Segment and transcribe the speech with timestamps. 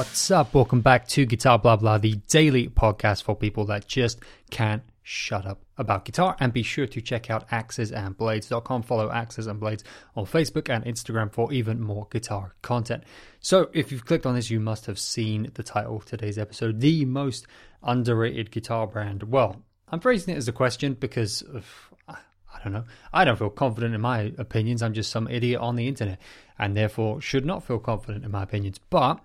[0.00, 0.54] What's up?
[0.54, 4.18] Welcome back to Guitar Blah Blah, the daily podcast for people that just
[4.50, 6.38] can't shut up about guitar.
[6.40, 8.84] And be sure to check out axesandblades.com.
[8.84, 9.84] Follow Axes and Blades
[10.16, 13.04] on Facebook and Instagram for even more guitar content.
[13.40, 16.80] So, if you've clicked on this, you must have seen the title of today's episode
[16.80, 17.46] The Most
[17.82, 19.24] Underrated Guitar Brand.
[19.24, 19.60] Well,
[19.90, 22.84] I'm phrasing it as a question because uh, of I don't know.
[23.12, 24.82] I don't feel confident in my opinions.
[24.82, 26.18] I'm just some idiot on the internet
[26.58, 28.78] and therefore should not feel confident in my opinions.
[28.78, 29.20] But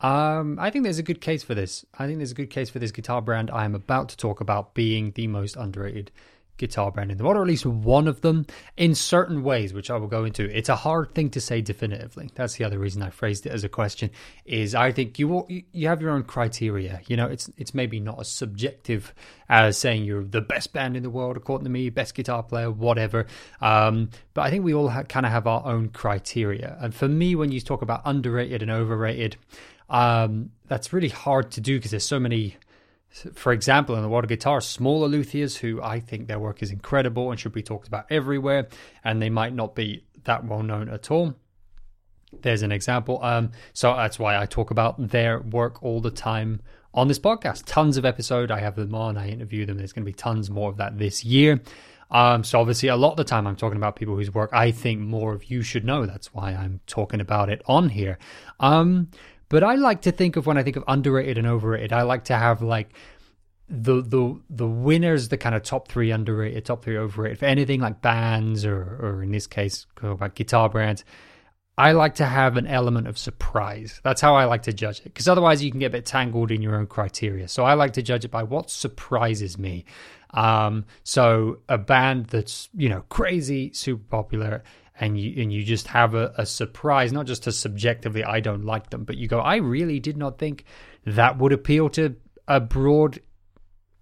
[0.00, 1.84] um, I think there's a good case for this.
[1.98, 4.40] I think there's a good case for this guitar brand I am about to talk
[4.40, 6.10] about being the most underrated
[6.58, 8.44] guitar brand in the world, or at least one of them
[8.76, 10.44] in certain ways, which I will go into.
[10.44, 12.30] It's a hard thing to say definitively.
[12.34, 14.10] That's the other reason I phrased it as a question.
[14.44, 17.00] Is I think you will, you have your own criteria.
[17.06, 19.14] You know, it's it's maybe not as subjective
[19.48, 22.70] as saying you're the best band in the world according to me, best guitar player,
[22.70, 23.26] whatever.
[23.60, 26.76] Um, but I think we all ha- kind of have our own criteria.
[26.80, 29.36] And for me, when you talk about underrated and overrated,
[29.88, 32.56] um, that's really hard to do because there's so many
[33.34, 36.70] for example, in the world of guitar, smaller luthiers who I think their work is
[36.70, 38.68] incredible and should be talked about everywhere,
[39.02, 41.34] and they might not be that well known at all.
[42.42, 43.18] There's an example.
[43.22, 46.60] Um, so that's why I talk about their work all the time
[46.92, 47.62] on this podcast.
[47.64, 48.50] Tons of episode.
[48.50, 49.16] I have them on.
[49.16, 49.78] I interview them.
[49.78, 51.60] There's going to be tons more of that this year.
[52.10, 54.70] Um, so obviously, a lot of the time I'm talking about people whose work I
[54.70, 56.04] think more of you should know.
[56.04, 58.18] That's why I'm talking about it on here.
[58.60, 59.08] Um,
[59.48, 62.24] but I like to think of when I think of underrated and overrated, I like
[62.24, 62.90] to have like
[63.68, 67.38] the the the winners, the kind of top three underrated, top three overrated.
[67.38, 71.04] For anything like bands or or in this case, about guitar brands,
[71.78, 74.00] I like to have an element of surprise.
[74.02, 75.04] That's how I like to judge it.
[75.04, 77.46] Because otherwise you can get a bit tangled in your own criteria.
[77.46, 79.84] So I like to judge it by what surprises me.
[80.30, 84.64] Um, so a band that's, you know, crazy, super popular,
[85.00, 88.64] and you and you just have a, a surprise, not just to subjectively I don't
[88.64, 90.64] like them, but you go, I really did not think
[91.04, 92.16] that would appeal to
[92.46, 93.20] a broad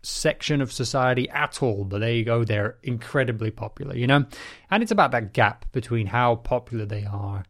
[0.02, 1.84] section of society at all.
[1.84, 4.24] But there you go, they're incredibly popular, you know?
[4.70, 7.44] And it's about that gap between how popular they are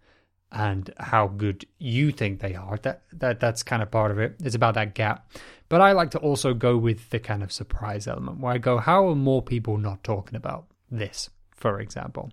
[0.50, 2.78] and how good you think they are.
[2.78, 4.36] That that that's kind of part of it.
[4.42, 5.30] It's about that gap.
[5.68, 8.78] But I like to also go with the kind of surprise element where I go,
[8.78, 12.30] how are more people not talking about this, for example?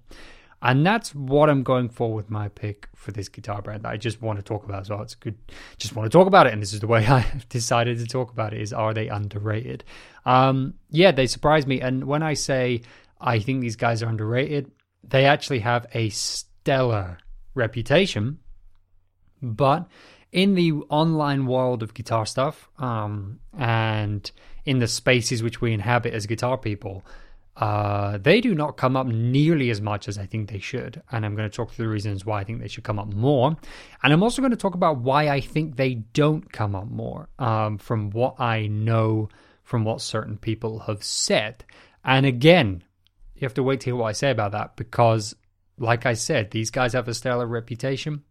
[0.63, 3.97] And that's what I'm going for with my pick for this guitar brand that I
[3.97, 5.01] just want to talk about well.
[5.01, 5.35] It's good,
[5.78, 6.53] just want to talk about it.
[6.53, 9.84] And this is the way I decided to talk about it is are they underrated?
[10.25, 11.81] Um, yeah, they surprise me.
[11.81, 12.81] And when I say
[13.19, 14.72] I think these guys are underrated,
[15.03, 17.18] they actually have a stellar
[17.56, 18.40] reputation.
[19.41, 19.90] But
[20.31, 24.31] in the online world of guitar stuff um, and
[24.63, 27.06] in the spaces which we inhabit as guitar people,
[27.56, 31.02] uh, they do not come up nearly as much as I think they should.
[31.12, 33.14] And I'm going to talk through the reasons why I think they should come up
[33.14, 33.56] more.
[34.02, 37.30] And I'm also going to talk about why I think they don't come up more
[37.38, 39.30] um, from what I know
[39.64, 41.64] from what certain people have said.
[42.03, 42.84] And again,
[43.36, 45.35] you have to wait to hear what I say about that because,
[45.78, 48.24] like I said, these guys have a stellar reputation.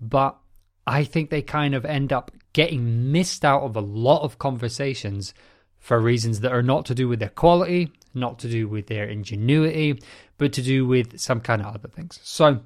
[0.00, 0.38] But
[0.86, 5.34] I think they kind of end up getting missed out of a lot of conversations
[5.78, 9.04] for reasons that are not to do with their quality, not to do with their
[9.04, 10.00] ingenuity,
[10.38, 12.18] but to do with some kind of other things.
[12.22, 12.60] So,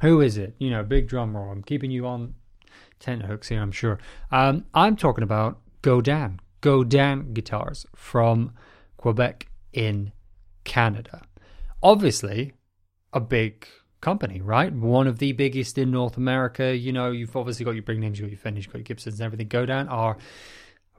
[0.00, 0.54] who is it?
[0.58, 1.50] You know, big drum roll.
[1.50, 2.34] I'm keeping you on
[3.00, 3.98] tent hooks here, I'm sure.
[4.30, 8.52] Um, I'm talking about Godin, Godin guitars from
[8.96, 10.12] Quebec in
[10.64, 11.22] Canada.
[11.82, 12.52] Obviously,
[13.12, 13.66] a big
[14.00, 14.72] company, right?
[14.72, 16.76] One of the biggest in North America.
[16.76, 18.84] You know, you've obviously got your big names, you've got your Fender, you've got your
[18.84, 19.48] Gibsons and everything.
[19.48, 20.16] Godin are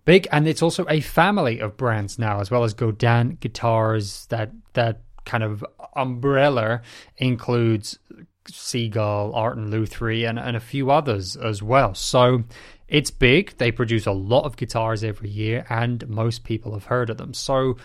[0.05, 4.27] big, and it's also a family of brands now, as well as Godin guitars.
[4.27, 6.81] That that kind of umbrella
[7.17, 7.99] includes
[8.47, 11.95] Seagull, Art and Lutherie, and, and a few others as well.
[11.95, 12.43] So
[12.87, 13.57] it's big.
[13.57, 17.33] They produce a lot of guitars every year, and most people have heard of them.
[17.33, 17.77] So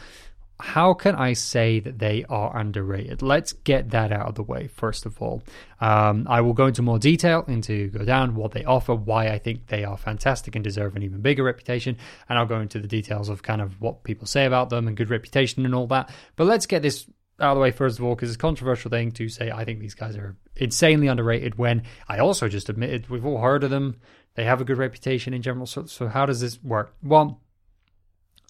[0.60, 3.22] how can I say that they are underrated?
[3.22, 5.42] Let's get that out of the way first of all.
[5.80, 9.66] Um, I will go into more detail into Godin what they offer, why I think
[9.66, 11.96] they are fantastic and deserve an even bigger reputation,
[12.28, 14.96] and I'll go into the details of kind of what people say about them and
[14.96, 16.10] good reputation and all that.
[16.36, 17.06] But let's get this
[17.40, 19.64] out of the way first of all because it's a controversial thing to say I
[19.64, 23.70] think these guys are insanely underrated when I also just admitted we've all heard of
[23.70, 24.00] them.
[24.34, 25.66] They have a good reputation in general.
[25.66, 26.94] So, so how does this work?
[27.02, 27.40] Well,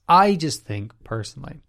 [0.08, 1.60] I just think personally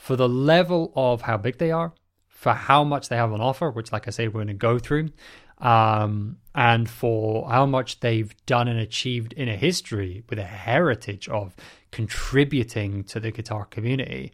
[0.00, 1.92] for the level of how big they are,
[2.26, 4.78] for how much they have on offer, which, like I say, we're going to go
[4.78, 5.10] through,
[5.58, 11.28] um, and for how much they've done and achieved in a history with a heritage
[11.28, 11.54] of
[11.90, 14.32] contributing to the guitar community,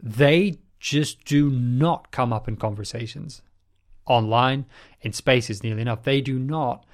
[0.00, 3.42] they just do not come up in conversations
[4.06, 4.66] online
[5.00, 6.04] in spaces nearly enough.
[6.04, 6.86] They do not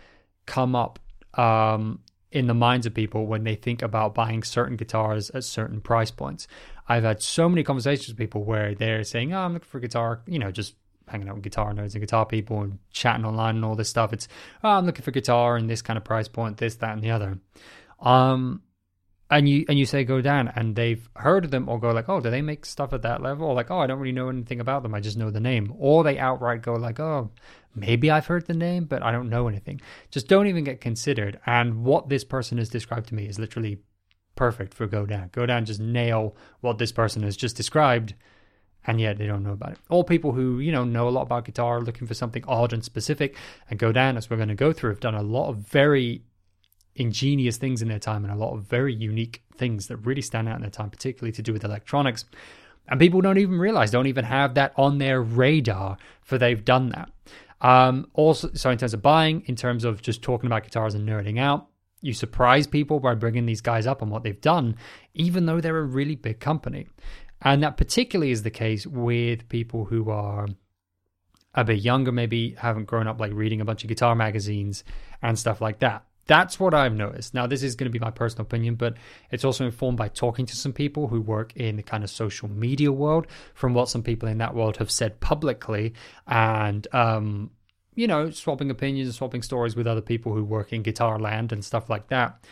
[0.46, 0.98] come up
[1.34, 2.00] um,
[2.32, 6.10] in the minds of people when they think about buying certain guitars at certain price
[6.10, 6.48] points.
[6.88, 9.80] I've had so many conversations with people where they're saying, "Oh, I'm looking for a
[9.82, 10.74] guitar," you know, just
[11.06, 14.12] hanging out with guitar nerds and guitar people and chatting online and all this stuff.
[14.12, 14.28] It's,
[14.64, 17.10] "Oh, I'm looking for guitar and this kind of price point, this, that, and the
[17.10, 17.38] other."
[18.00, 18.62] Um,
[19.30, 22.20] and you and you say Godin and they've heard of them or go like oh
[22.20, 23.48] do they make stuff at that level?
[23.48, 24.94] Or like oh i don't really know anything about them.
[24.94, 25.72] I just know the name.
[25.76, 27.30] Or they outright go like oh
[27.74, 29.80] maybe i've heard the name but i don't know anything.
[30.10, 31.40] Just don't even get considered.
[31.46, 33.78] And what this person has described to me is literally
[34.38, 38.14] perfect for Godin go down just nail what this person has just described
[38.86, 39.78] and yet they don't know about it.
[39.90, 42.82] All people who, you know, know a lot about guitar, looking for something odd and
[42.82, 43.36] specific,
[43.68, 46.22] and Godin, as we're going to go through, have done a lot of very
[46.96, 50.48] ingenious things in their time and a lot of very unique things that really stand
[50.48, 52.24] out in their time, particularly to do with electronics.
[52.88, 56.88] And people don't even realize, don't even have that on their radar for they've done
[56.90, 57.10] that.
[57.60, 61.06] Um, also, so in terms of buying, in terms of just talking about guitars and
[61.06, 61.68] nerding out,
[62.00, 64.76] you surprise people by bringing these guys up on what they've done,
[65.14, 66.86] even though they're a really big company.
[67.42, 70.48] And that particularly is the case with people who are
[71.54, 74.84] a bit younger, maybe haven't grown up like reading a bunch of guitar magazines
[75.22, 76.04] and stuff like that.
[76.26, 77.32] That's what I've noticed.
[77.32, 78.98] Now, this is going to be my personal opinion, but
[79.30, 82.48] it's also informed by talking to some people who work in the kind of social
[82.48, 85.94] media world from what some people in that world have said publicly
[86.26, 87.50] and, um,
[87.98, 91.50] you know, swapping opinions, and swapping stories with other people who work in guitar land
[91.50, 92.44] and stuff like that.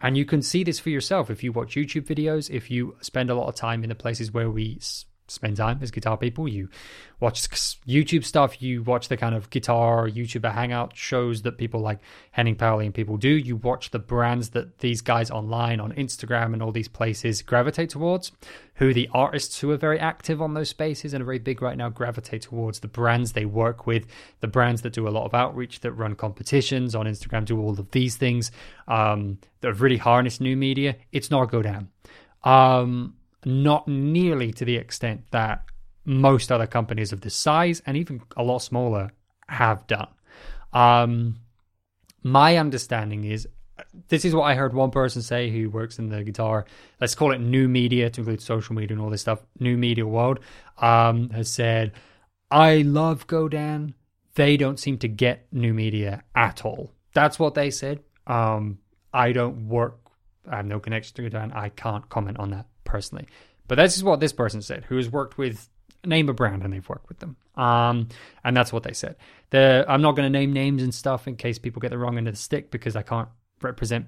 [0.00, 3.28] And you can see this for yourself if you watch YouTube videos, if you spend
[3.28, 4.78] a lot of time in the places where we
[5.34, 6.48] spend time as guitar people.
[6.48, 6.68] You
[7.20, 7.42] watch
[7.86, 12.00] YouTube stuff, you watch the kind of guitar YouTuber hangout shows that people like
[12.32, 13.28] Henning Pauly and people do.
[13.28, 17.90] You watch the brands that these guys online on Instagram and all these places gravitate
[17.90, 18.32] towards,
[18.74, 21.76] who the artists who are very active on those spaces and are very big right
[21.76, 24.06] now gravitate towards, the brands they work with,
[24.40, 27.78] the brands that do a lot of outreach, that run competitions on Instagram, do all
[27.78, 28.50] of these things,
[28.88, 30.96] um, that have really harnessed new media.
[31.12, 31.88] It's not Godin.
[32.42, 33.14] Um,
[33.46, 35.64] not nearly to the extent that
[36.04, 39.10] most other companies of this size and even a lot smaller
[39.48, 40.08] have done.
[40.72, 41.36] Um,
[42.22, 43.48] my understanding is
[44.08, 46.64] this is what I heard one person say who works in the guitar,
[47.00, 50.06] let's call it new media to include social media and all this stuff, new media
[50.06, 50.40] world,
[50.78, 51.92] um, has said,
[52.50, 53.94] I love Godin.
[54.34, 56.92] They don't seem to get new media at all.
[57.14, 58.00] That's what they said.
[58.26, 58.78] Um,
[59.12, 59.98] I don't work,
[60.48, 61.52] I have no connection to Godin.
[61.52, 63.26] I can't comment on that personally.
[63.66, 65.68] But this is what this person said, who has worked with
[66.04, 67.36] name a brand and they've worked with them.
[67.56, 68.08] Um,
[68.44, 69.16] and that's what they said.
[69.50, 72.18] The, I'm not going to name names and stuff in case people get the wrong
[72.18, 73.28] end of the stick because I can't
[73.62, 74.06] represent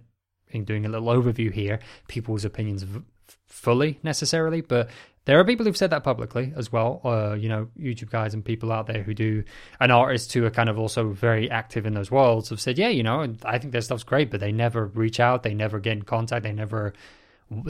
[0.49, 3.03] in doing a little overview here people's opinions v-
[3.47, 4.61] fully necessarily.
[4.61, 4.91] But
[5.25, 7.01] there are people who've said that publicly as well.
[7.05, 9.43] Uh, you know, YouTube guys and people out there who do,
[9.81, 12.89] and artists who are kind of also very active in those worlds have said, yeah,
[12.89, 15.95] you know, I think their stuff's great, but they never reach out, they never get
[15.95, 16.93] in contact, they never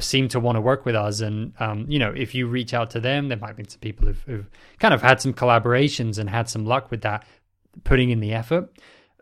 [0.01, 1.21] seem to want to work with us.
[1.21, 4.07] And um, you know, if you reach out to them, there might be some people
[4.07, 7.27] who've, who've, kind of had some collaborations and had some luck with that,
[7.85, 8.71] putting in the effort.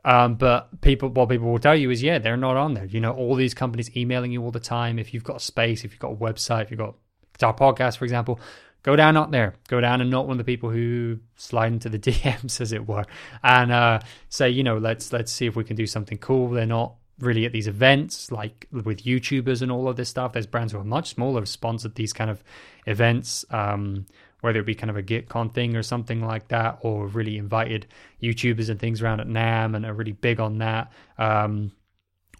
[0.05, 2.85] Um, but people, what people will tell you is, yeah, they're not on there.
[2.85, 4.99] You know, all these companies emailing you all the time.
[4.99, 6.95] If you've got space, if you've got a website, if you've got
[7.43, 8.39] our Podcast, for example,
[8.85, 9.55] Godin not there.
[9.69, 13.05] Godin and not one of the people who slide into the DMs, as it were,
[13.43, 16.51] and uh, say, you know, let's let's see if we can do something cool.
[16.51, 20.33] They're not really at these events, like with YouTubers and all of this stuff.
[20.33, 22.43] There's brands who are much smaller have sponsored these kind of
[22.87, 24.07] events, um,
[24.41, 27.87] whether it be kind of a GitCon thing or something like that, or really invited
[28.23, 30.93] YouTubers and things around at NAMM and are really big on that.
[31.19, 31.73] Um,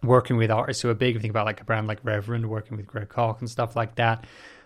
[0.03, 2.85] working with artists who are big, think about like a brand like Reverend, working with
[2.85, 4.25] Greg Koch and stuff like that.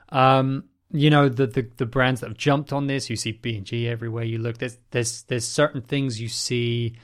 [0.10, 3.10] Um, you know the, the the brands that have jumped on this.
[3.10, 4.58] You see B and G everywhere you look.
[4.58, 6.96] There's there's there's certain things you see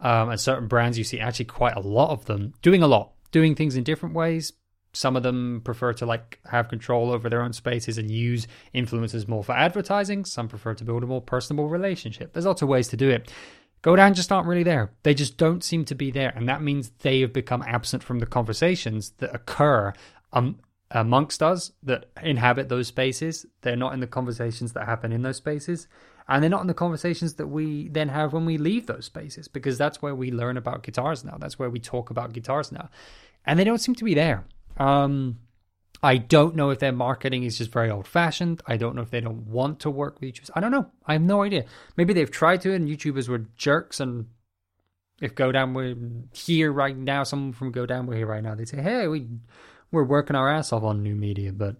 [0.00, 3.12] um, and certain brands, you see actually quite a lot of them doing a lot,
[3.32, 4.52] doing things in different ways.
[4.92, 9.28] Some of them prefer to like have control over their own spaces and use influencers
[9.28, 10.24] more for advertising.
[10.24, 12.32] Some prefer to build a more personable relationship.
[12.32, 13.30] There's lots of ways to do it.
[13.82, 14.90] Godin just aren't really there.
[15.02, 16.32] They just don't seem to be there.
[16.34, 19.92] And that means they have become absent from the conversations that occur
[20.32, 20.58] um,
[20.90, 23.44] amongst us that inhabit those spaces.
[23.60, 25.88] They're not in the conversations that happen in those spaces
[26.28, 29.46] and they're not in the conversations that we then have when we leave those spaces
[29.48, 31.36] because that's where we learn about guitars now.
[31.38, 32.90] That's where we talk about guitars now.
[33.44, 34.44] And they don't seem to be there.
[34.76, 35.38] Um,
[36.02, 39.10] i don't know if their marketing is just very old fashioned i don't know if
[39.10, 40.50] they don't want to work with youtubers.
[40.54, 40.90] I don't know.
[41.06, 41.64] I have no idea.
[41.96, 44.26] Maybe they've tried to and youtubers were jerks and
[45.22, 45.94] if Godin were
[46.34, 49.26] here right now someone from Godin were here right now they'd say hey we
[49.90, 51.76] we're working our ass off on new media but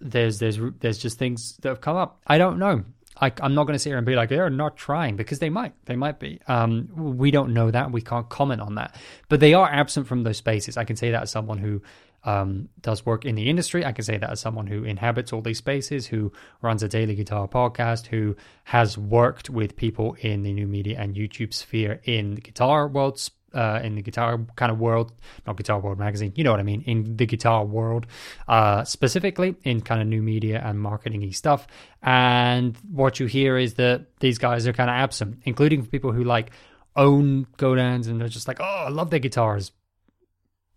[0.00, 2.20] there's there's there's just things that have come up.
[2.26, 2.84] I don't know
[3.18, 5.48] I, am not going to sit here and be like they're not trying because they
[5.48, 6.40] might, they might be.
[6.48, 7.90] Um, we don't know that.
[7.90, 8.94] We can't comment on that,
[9.28, 10.76] but they are absent from those spaces.
[10.76, 11.82] I can say that as someone who
[12.26, 13.84] um, does work in the industry.
[13.84, 17.14] I can say that as someone who inhabits all these spaces, who runs a daily
[17.14, 22.34] guitar podcast, who has worked with people in the new media and YouTube sphere in
[22.34, 25.12] the guitar world, uh, in the guitar kind of world,
[25.46, 28.06] not Guitar World magazine, you know what I mean, in the guitar world,
[28.46, 31.66] uh, specifically in kind of new media and marketing stuff.
[32.02, 36.22] And what you hear is that these guys are kind of absent, including people who
[36.22, 36.50] like
[36.94, 39.72] own Godins and they're just like, oh, I love their guitars.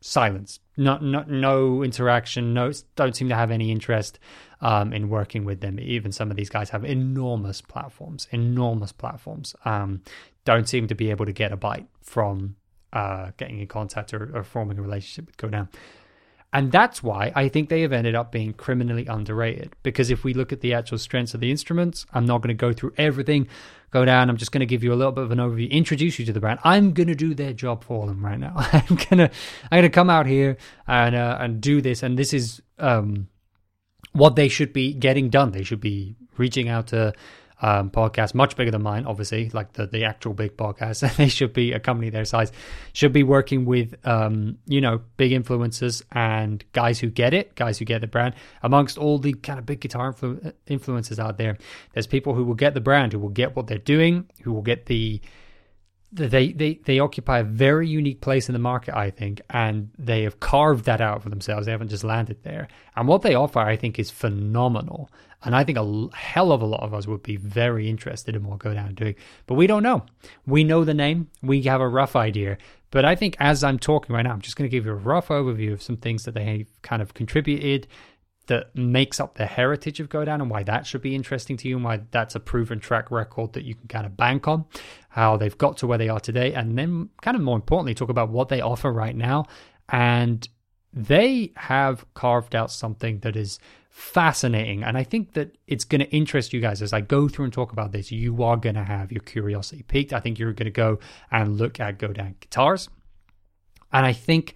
[0.02, 2.54] Silence, not, not, no interaction.
[2.54, 4.18] No, don't seem to have any interest
[4.62, 5.78] um, in working with them.
[5.78, 9.56] Even some of these guys have enormous platforms, enormous platforms.
[9.66, 10.02] Um,
[10.46, 12.56] don't seem to be able to get a bite from
[12.94, 15.70] uh, getting in contact or, or forming a relationship with Godin.
[16.52, 19.76] And that's why I think they have ended up being criminally underrated.
[19.84, 22.56] Because if we look at the actual strengths of the instruments, I'm not going to
[22.56, 23.48] go through everything,
[23.92, 24.30] Godin.
[24.30, 26.34] I'm just going to give you a little bit of an overview, introduce you to
[26.34, 26.60] the brand.
[26.64, 28.54] I'm going to do their job for them right now.
[28.58, 29.30] I'm gonna,
[29.72, 32.02] I'm gonna come out here and uh, and do this.
[32.02, 33.28] And this is um,
[34.14, 35.52] what they should be getting done.
[35.52, 37.14] They should be reaching out to
[37.62, 41.16] um, podcast, much bigger than mine, obviously, like the, the actual big podcast.
[41.18, 42.52] they should be a company their size,
[42.94, 47.78] should be working with, um, you know, big influencers and guys who get it, guys
[47.78, 48.34] who get the brand.
[48.64, 51.58] Amongst all the kind of big guitar influ- influencers out there,
[51.94, 54.62] there's people who will get the brand, who will get what they're doing, who will
[54.62, 55.22] get the
[56.12, 60.24] they, they they occupy a very unique place in the market, I think, and they
[60.24, 61.66] have carved that out for themselves.
[61.66, 62.68] They haven't just landed there.
[62.96, 65.10] And what they offer, I think, is phenomenal.
[65.44, 68.44] And I think a hell of a lot of us would be very interested in
[68.44, 69.16] what Godin doing.
[69.46, 70.06] But we don't know.
[70.46, 72.58] We know the name, we have a rough idea.
[72.92, 74.96] But I think as I'm talking right now, I'm just going to give you a
[74.96, 77.88] rough overview of some things that they have kind of contributed
[78.50, 81.76] that makes up the heritage of Godin and why that should be interesting to you
[81.78, 84.66] and why that's a proven track record that you can kind of bank on,
[85.10, 88.10] how they've got to where they are today, and then kind of more importantly, talk
[88.10, 89.46] about what they offer right now.
[89.88, 90.48] And
[90.92, 93.60] they have carved out something that is
[93.92, 94.84] fascinating.
[94.84, 97.54] And I think that it's going to interest you guys as I go through and
[97.54, 98.12] talk about this.
[98.12, 100.12] You are going to have your curiosity piqued.
[100.12, 101.00] I think you're going to go
[101.32, 102.90] and look at Godin guitars.
[103.92, 104.56] And I think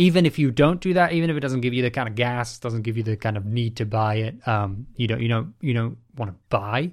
[0.00, 2.14] even if you don't do that, even if it doesn't give you the kind of
[2.14, 5.28] gas, doesn't give you the kind of need to buy it, um, you don't, you
[5.28, 6.90] don't, you don't want to buy.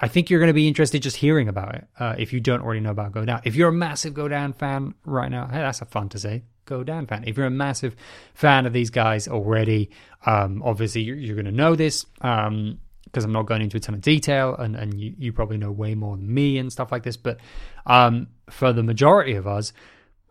[0.00, 2.60] I think you're going to be interested just hearing about it uh, if you don't
[2.60, 3.40] already know about Godin.
[3.44, 6.42] If you're a massive Godin fan right now, hey, that's a fun to say.
[6.64, 7.22] Godin fan.
[7.24, 7.94] If you're a massive
[8.34, 9.90] fan of these guys already,
[10.26, 12.78] um, obviously you're, you're going to know this because um,
[13.14, 15.94] I'm not going into a ton of detail, and, and you, you, probably know way
[15.94, 17.16] more than me and stuff like this.
[17.16, 17.38] But
[17.86, 19.72] um, for the majority of us,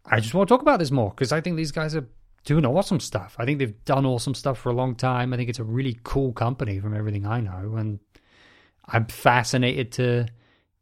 [0.09, 2.07] I just want to talk about this more because I think these guys are
[2.45, 3.35] doing awesome stuff.
[3.37, 5.33] I think they've done awesome stuff for a long time.
[5.33, 7.99] I think it's a really cool company from everything I know, and
[8.85, 10.27] I'm fascinated to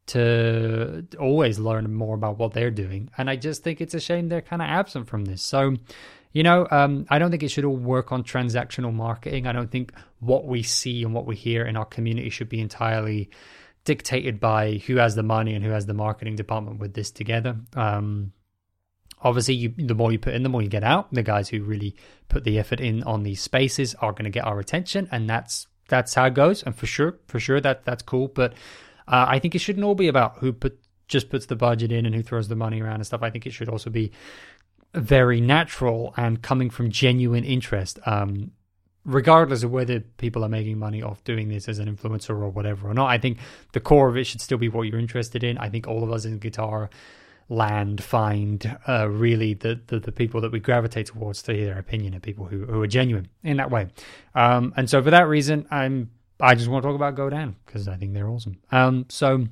[0.07, 3.09] to always learn more about what they're doing.
[3.17, 5.41] And I just think it's a shame they're kind of absent from this.
[5.41, 5.77] So,
[6.31, 9.47] you know, um, I don't think it should all work on transactional marketing.
[9.47, 12.61] I don't think what we see and what we hear in our community should be
[12.61, 13.31] entirely
[13.83, 17.57] dictated by who has the money and who has the marketing department with this together.
[17.75, 18.31] Um,
[19.25, 21.11] obviously, you, the more you put in, the more you get out.
[21.11, 21.95] The guys who really
[22.29, 25.67] put the effort in on these spaces are going to get our attention, and that's
[25.89, 26.63] that's how it goes.
[26.63, 28.29] And for sure, for sure, that that's cool.
[28.29, 28.53] But
[29.07, 32.05] uh, I think it shouldn't all be about who put just puts the budget in
[32.05, 33.23] and who throws the money around and stuff.
[33.23, 34.11] I think it should also be
[34.93, 37.99] very natural and coming from genuine interest.
[38.05, 38.51] Um,
[39.03, 42.89] regardless of whether people are making money off doing this as an influencer or whatever
[42.89, 43.37] or not, I think
[43.73, 45.57] the core of it should still be what you're interested in.
[45.59, 46.89] I think all of us in guitar
[47.47, 51.79] land find uh, really the, the, the people that we gravitate towards to hear their
[51.79, 53.87] opinion and people who, who are genuine in that way.
[54.33, 57.87] Um, and so for that reason, I'm I just want to talk about Godin because
[57.87, 58.57] I think they're awesome.
[58.71, 59.45] Um, so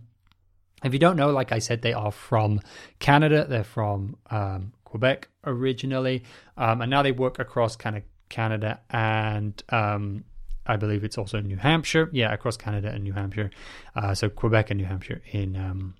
[0.83, 2.59] if you don't know, like I said, they are from
[2.99, 3.45] Canada.
[3.47, 6.23] They're from um, Quebec originally,
[6.57, 10.25] um, and now they work across kind of Canada and um,
[10.65, 12.09] I believe it's also New Hampshire.
[12.11, 13.51] Yeah, across Canada and New Hampshire.
[13.95, 15.95] Uh, so Quebec and New Hampshire in um,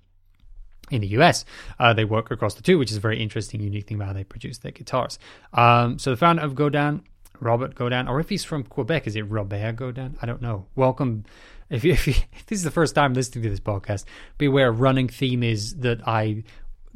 [0.90, 1.44] in the US.
[1.78, 4.12] Uh, they work across the two, which is a very interesting, unique thing about how
[4.12, 5.18] they produce their guitars.
[5.52, 7.02] Um, so the founder of Godin
[7.40, 10.16] Robert Godin, or if he's from Quebec, is it Robert Godin?
[10.22, 10.66] I don't know.
[10.74, 11.24] Welcome.
[11.70, 14.04] If, if, you, if this is the first time listening to this podcast,
[14.38, 14.72] beware.
[14.72, 16.44] Running theme is that I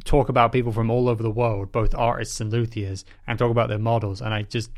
[0.04, 3.68] talk about people from all over the world, both artists and luthiers, and talk about
[3.68, 4.20] their models.
[4.20, 4.70] And I just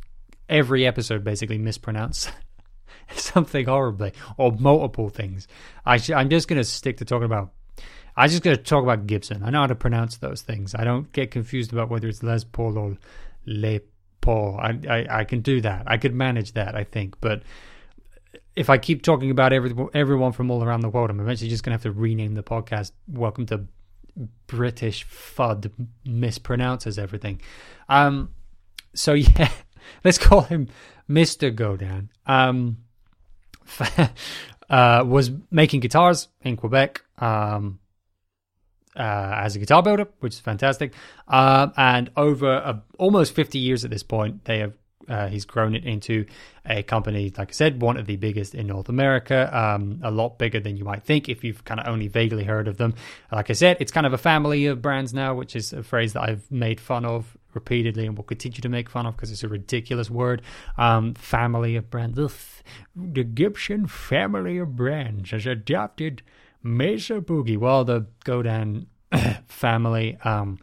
[0.49, 2.29] every episode basically mispronounce
[3.15, 5.47] something horribly or multiple things.
[5.85, 7.53] I sh- I'm just going to stick to talking about.
[8.17, 9.43] I'm just going to talk about Gibson.
[9.43, 10.75] I know how to pronounce those things.
[10.75, 12.97] I don't get confused about whether it's Les Paul or
[13.47, 13.81] Le
[14.21, 14.59] Paul.
[14.61, 15.85] I, I, I can do that.
[15.87, 17.21] I could manage that, I think.
[17.21, 17.43] But
[18.57, 21.63] if I keep talking about every, everyone from all around the world, I'm eventually just
[21.63, 22.93] going to have to rename the podcast.
[23.09, 23.67] Welcome to
[24.47, 25.71] British Fud
[26.07, 27.41] mispronounces everything.
[27.89, 28.31] Um,
[28.95, 29.51] so yeah,
[30.05, 30.69] let's call him
[31.09, 31.55] Mr.
[31.55, 32.11] Godin.
[32.27, 32.79] Um,
[34.71, 37.03] uh, was making guitars in Quebec.
[37.19, 37.80] Um,
[38.97, 40.93] uh, as a guitar builder, which is fantastic.
[41.29, 44.73] Uh, and over uh, almost 50 years at this point, they have
[45.09, 46.25] uh, he's grown it into
[46.65, 50.39] a company, like I said, one of the biggest in North America, um, a lot
[50.39, 52.95] bigger than you might think if you've kind of only vaguely heard of them.
[53.33, 56.13] Like I said, it's kind of a family of brands now, which is a phrase
[56.13, 59.43] that I've made fun of repeatedly and will continue to make fun of because it's
[59.43, 60.43] a ridiculous word.
[60.79, 62.17] Um, family of brands.
[62.95, 66.23] The Gibson family of brands has adopted
[66.63, 67.59] Mesa Boogie.
[67.59, 68.87] Well, the Godin
[69.49, 70.19] family.
[70.25, 70.59] Um,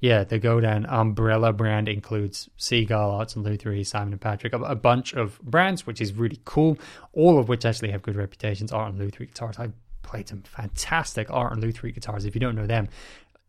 [0.00, 4.74] yeah, the Godin umbrella brand includes Seagull, Arts and Lutherie, Simon and Patrick, a, a,
[4.74, 6.76] bunch of brands, which is really cool.
[7.14, 8.70] All of which actually have good reputations.
[8.70, 9.70] Art and Lutherie guitars, I
[10.02, 12.26] played some fantastic Art and Lutherie guitars.
[12.26, 12.88] If you don't know them,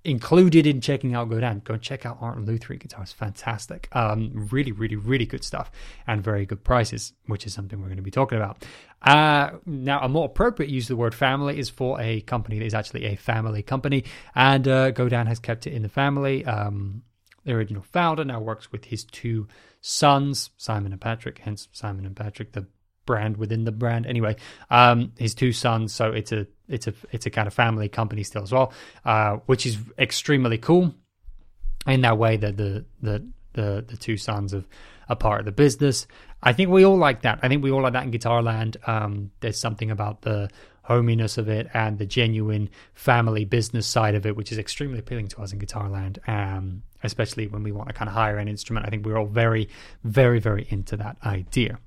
[0.06, 1.62] included in checking out Godin.
[1.64, 3.12] Go check out Art and Lutherie guitars.
[3.12, 3.90] Fantastic.
[3.92, 5.72] Um, really, really, really good stuff
[6.08, 8.64] and very good prices, which is something we're going to be talking about.
[9.02, 12.66] Uh, now, a more appropriate use of the word family is for a company that
[12.66, 16.46] is actually a family company, and uh, Godin has kept it in the family.
[16.46, 17.04] Um,
[17.44, 19.48] the original founder now works with his two
[19.82, 22.66] sons, Simon and Patrick, hence Simon and Patrick, the
[23.06, 24.06] brand within the brand.
[24.06, 24.36] Anyway,
[24.70, 28.24] um, his two sons, so it's a it's a it's a kind of family company
[28.24, 28.74] still as well,
[29.06, 30.94] uh, which is extremely cool.
[31.88, 34.68] In that way, that the the the the two sons of
[35.08, 36.08] a part of the business.
[36.42, 37.40] I think we all like that.
[37.42, 38.78] I think we all like that in Guitar Land.
[38.86, 40.50] Um, there's something about the
[40.84, 45.28] hominess of it and the genuine family business side of it, which is extremely appealing
[45.28, 48.48] to us in Guitar Land, um, especially when we want to kind of hire an
[48.48, 48.86] instrument.
[48.86, 49.68] I think we're all very,
[50.04, 51.80] very, very into that idea.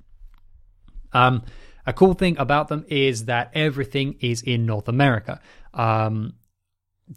[1.13, 1.43] Um,
[1.87, 5.41] a cool thing about them is that everything is in North America.
[5.73, 6.35] Um,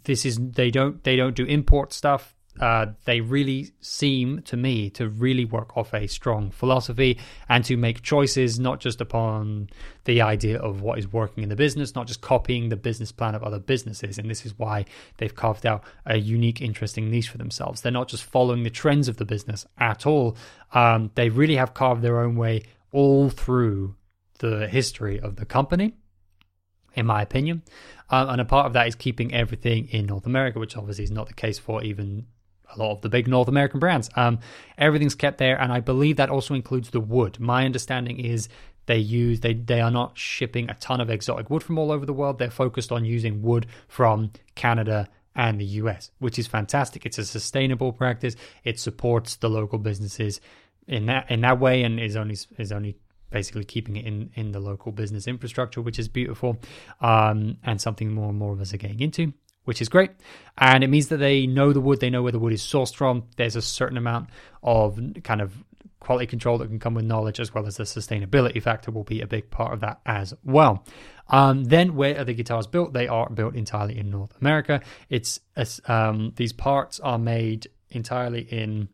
[0.04, 2.34] this is they don't they don't do import stuff.
[2.60, 7.78] Uh, they really seem to me to really work off a strong philosophy and to
[7.78, 9.70] make choices not just upon
[10.04, 13.34] the idea of what is working in the business, not just copying the business plan
[13.34, 14.18] of other businesses.
[14.18, 14.84] And this is why
[15.16, 17.80] they've carved out a unique, interesting niche for themselves.
[17.80, 20.36] They're not just following the trends of the business at all.
[20.72, 23.96] Um, they really have carved their own way all through
[24.38, 25.94] the history of the company,
[26.94, 27.62] in my opinion.
[28.10, 31.10] Um, and a part of that is keeping everything in North America, which obviously is
[31.10, 32.26] not the case for even
[32.74, 34.10] a lot of the big North American brands.
[34.16, 34.38] Um,
[34.78, 37.40] everything's kept there, and I believe that also includes the wood.
[37.40, 38.48] My understanding is
[38.86, 42.04] they use they they are not shipping a ton of exotic wood from all over
[42.04, 42.38] the world.
[42.38, 47.06] They're focused on using wood from Canada and the US, which is fantastic.
[47.06, 48.36] It's a sustainable practice.
[48.64, 50.40] It supports the local businesses
[50.86, 52.96] in that in that way, and is only is only
[53.30, 56.58] basically keeping it in in the local business infrastructure, which is beautiful,
[57.00, 59.32] um, and something more and more of us are getting into,
[59.64, 60.10] which is great.
[60.58, 62.94] And it means that they know the wood, they know where the wood is sourced
[62.94, 63.24] from.
[63.36, 64.28] There's a certain amount
[64.62, 65.52] of kind of
[66.00, 69.20] quality control that can come with knowledge, as well as the sustainability factor will be
[69.20, 70.84] a big part of that as well.
[71.28, 72.92] Um, then, where are the guitars built?
[72.92, 74.82] They are built entirely in North America.
[75.08, 75.40] It's
[75.86, 78.88] um, these parts are made entirely in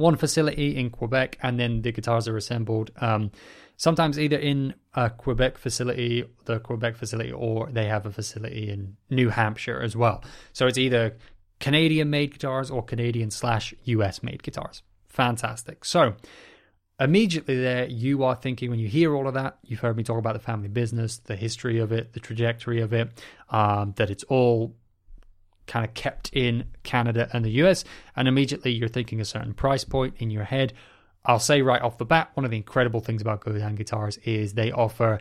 [0.00, 2.90] one facility in Quebec, and then the guitars are assembled.
[2.96, 3.30] Um,
[3.76, 8.96] sometimes either in a Quebec facility, the Quebec facility, or they have a facility in
[9.08, 10.24] New Hampshire as well.
[10.52, 11.16] So it's either
[11.60, 14.82] Canadian made guitars or Canadian slash US made guitars.
[15.08, 15.84] Fantastic.
[15.84, 16.14] So
[16.98, 20.18] immediately there, you are thinking when you hear all of that, you've heard me talk
[20.18, 23.10] about the family business, the history of it, the trajectory of it,
[23.50, 24.74] um, that it's all
[25.70, 27.84] kind of kept in Canada and the US,
[28.16, 30.72] and immediately you're thinking a certain price point in your head.
[31.24, 34.54] I'll say right off the bat, one of the incredible things about Godin guitars is
[34.54, 35.20] they offer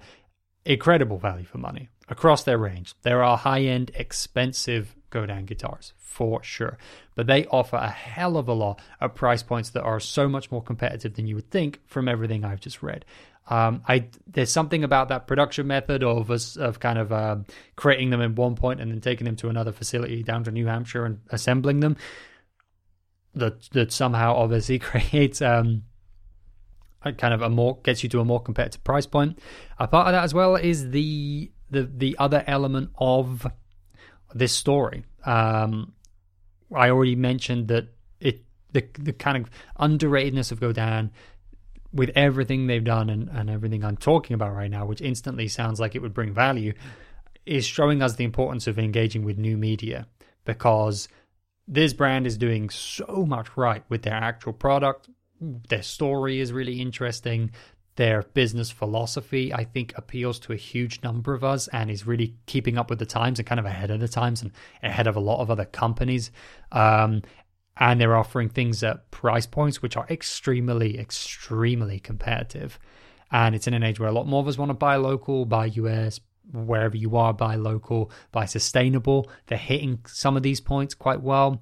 [0.66, 2.96] incredible value for money across their range.
[3.04, 6.78] There are high end, expensive Godin guitars for sure,
[7.16, 10.52] but they offer a hell of a lot at price points that are so much
[10.52, 13.06] more competitive than you would think from everything I've just read.
[13.50, 17.38] Um, I there's something about that production method of of kind of uh,
[17.76, 20.68] creating them in one point and then taking them to another facility down to New
[20.68, 21.98] Hampshire and assembling them
[23.34, 25.84] that that somehow obviously creates um,
[27.04, 29.40] a kind of a more gets you to a more competitive price point.
[29.80, 33.48] A part of that as well is the the the other element of
[34.34, 35.06] this story.
[35.26, 35.94] Um,
[36.76, 37.88] I already mentioned that
[38.20, 41.12] it the the kind of underratedness of Godin
[41.92, 45.80] with everything they've done and, and everything I'm talking about right now, which instantly sounds
[45.80, 46.74] like it would bring value,
[47.46, 50.06] is showing us the importance of engaging with new media
[50.46, 51.08] because
[51.68, 55.10] this brand is doing so much right with their actual product.
[55.42, 57.52] Their story is really interesting.
[58.00, 62.34] their business philosophy, I think, appeals to a huge number of us and is really
[62.46, 65.18] keeping up with the times and kind of ahead of the times and ahead of
[65.18, 66.32] a lot of other companies.
[66.72, 67.24] Um,
[67.80, 72.78] and they're offering things at price points which are extremely, extremely competitive.
[73.32, 75.46] And it's in an age where a lot more of us want to buy local,
[75.46, 76.20] buy US,
[76.52, 79.30] wherever you are, buy local, buy sustainable.
[79.48, 81.62] They're hitting some of these points quite well.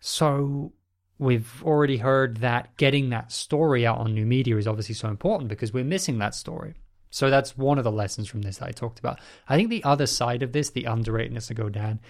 [0.00, 0.72] So
[1.18, 5.48] we've already heard that getting that story out on new media is obviously so important
[5.48, 6.74] because we're missing that story.
[7.10, 9.20] So that's one of the lessons from this that I talked about.
[9.48, 12.00] I think the other side of this, the underratedness of Godin,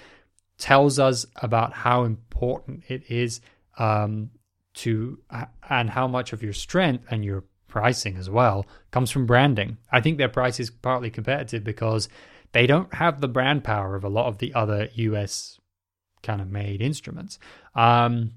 [0.58, 3.40] tells us about how important it is
[3.78, 4.30] um,
[4.74, 5.18] to
[5.68, 9.76] and how much of your strength and your pricing as well comes from branding.
[9.90, 12.08] I think their price is partly competitive because
[12.52, 15.58] they don't have the brand power of a lot of the other US
[16.22, 17.38] kind of made instruments.
[17.74, 18.32] Um,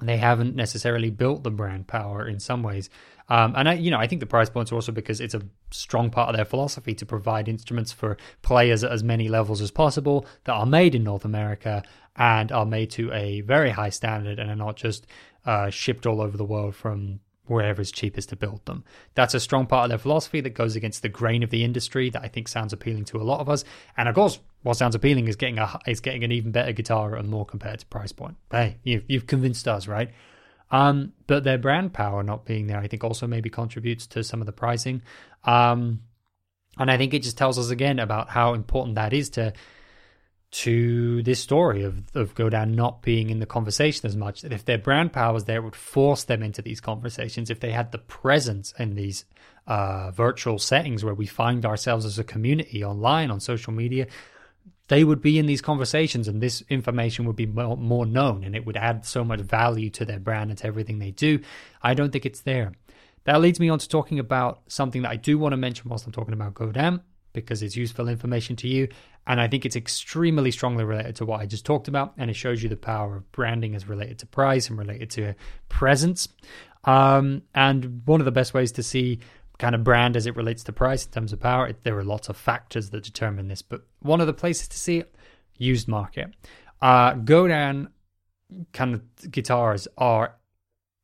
[0.00, 2.88] they haven't necessarily built the brand power in some ways.
[3.30, 5.42] Um, and I, you know, I think the price points are also because it's a
[5.70, 9.70] strong part of their philosophy to provide instruments for players at as many levels as
[9.70, 11.84] possible that are made in North America
[12.16, 15.06] and are made to a very high standard and are not just
[15.46, 18.84] uh, shipped all over the world from wherever is cheapest to build them.
[19.14, 22.10] That's a strong part of their philosophy that goes against the grain of the industry
[22.10, 23.64] that I think sounds appealing to a lot of us.
[23.96, 27.16] And of course, what sounds appealing is getting a is getting an even better guitar
[27.16, 28.36] and more competitive price point.
[28.50, 30.10] Hey, you've you've convinced us, right?
[30.70, 34.40] Um, but their brand power not being there, I think, also maybe contributes to some
[34.40, 35.02] of the pricing.
[35.44, 36.02] Um,
[36.78, 39.52] and I think it just tells us again about how important that is to
[40.52, 44.42] to this story of, of Godin not being in the conversation as much.
[44.42, 47.50] That if their brand power was there, it would force them into these conversations.
[47.50, 49.24] If they had the presence in these
[49.68, 54.08] uh, virtual settings where we find ourselves as a community online on social media,
[54.90, 58.56] they would be in these conversations and this information would be more, more known and
[58.56, 61.38] it would add so much value to their brand and to everything they do.
[61.80, 62.72] I don't think it's there.
[63.22, 66.06] That leads me on to talking about something that I do want to mention whilst
[66.06, 67.00] I'm talking about Godin
[67.32, 68.88] because it's useful information to you.
[69.28, 72.14] And I think it's extremely strongly related to what I just talked about.
[72.18, 75.36] And it shows you the power of branding as related to price and related to
[75.68, 76.26] presence.
[76.82, 79.20] Um, and one of the best ways to see
[79.60, 82.02] kind of brand as it relates to price in terms of power, it, there are
[82.02, 83.62] lots of factors that determine this.
[83.62, 85.14] But one of the places to see it,
[85.56, 86.34] used market.
[86.80, 87.90] Uh, Godin
[88.72, 90.36] kind of guitars are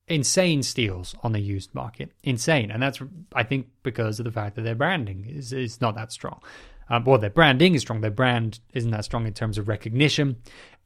[0.08, 2.12] insane steals on the used market.
[2.24, 2.70] Insane.
[2.70, 3.00] And that's,
[3.34, 6.40] I think, because of the fact that their branding is, is not that strong.
[6.88, 8.00] Um, well, their branding is strong.
[8.00, 10.36] Their brand isn't that strong in terms of recognition,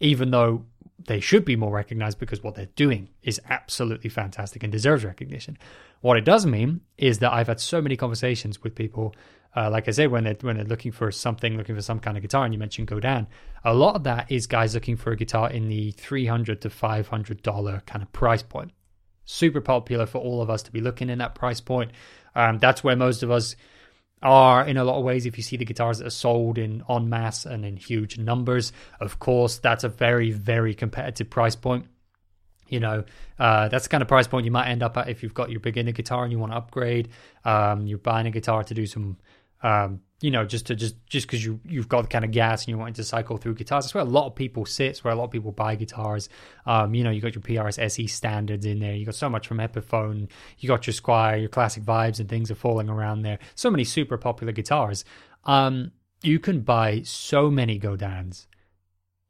[0.00, 0.64] even though
[1.06, 5.56] they should be more recognized because what they're doing is absolutely fantastic and deserves recognition.
[6.00, 9.14] What it does mean is that I've had so many conversations with people,
[9.54, 12.16] uh, like I said, when they're, when they're looking for something, looking for some kind
[12.16, 13.26] of guitar, and you mentioned Godin,
[13.64, 17.86] a lot of that is guys looking for a guitar in the 300 to $500
[17.86, 18.72] kind of price point
[19.30, 21.92] super popular for all of us to be looking in that price point.
[22.34, 23.56] Um, that's where most of us
[24.22, 25.24] are in a lot of ways.
[25.24, 28.72] If you see the guitars that are sold in en masse and in huge numbers,
[29.00, 31.86] of course, that's a very, very competitive price point.
[32.70, 33.04] You know,
[33.38, 35.50] uh, that's the kind of price point you might end up at if you've got
[35.50, 37.08] your beginner guitar and you want to upgrade.
[37.44, 39.16] Um, you're buying a guitar to do some
[39.62, 42.62] um, you know, just to just just because you you've got the kind of gas
[42.62, 43.84] and you're wanting to cycle through guitars.
[43.84, 44.88] That's where a lot of people sit.
[44.88, 46.28] It's where a lot of people buy guitars.
[46.66, 48.94] Um, you know, you got your PRS SE standards in there.
[48.94, 50.28] You got so much from Epiphone.
[50.58, 53.38] You got your Squier your classic vibes, and things are falling around there.
[53.54, 55.04] So many super popular guitars.
[55.44, 58.46] Um, you can buy so many Godins.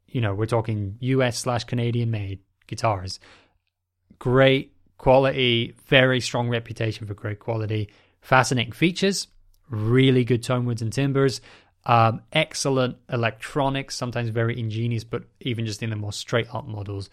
[0.07, 2.39] You know, we're talking US slash Canadian made
[2.71, 3.19] guitars.
[4.17, 7.89] Great quality, very strong reputation for great quality,
[8.21, 9.27] fascinating features
[9.71, 11.41] really good tone woods and timbers.
[11.85, 17.09] Um, excellent electronics, sometimes very ingenious, but even just in the more straight up models,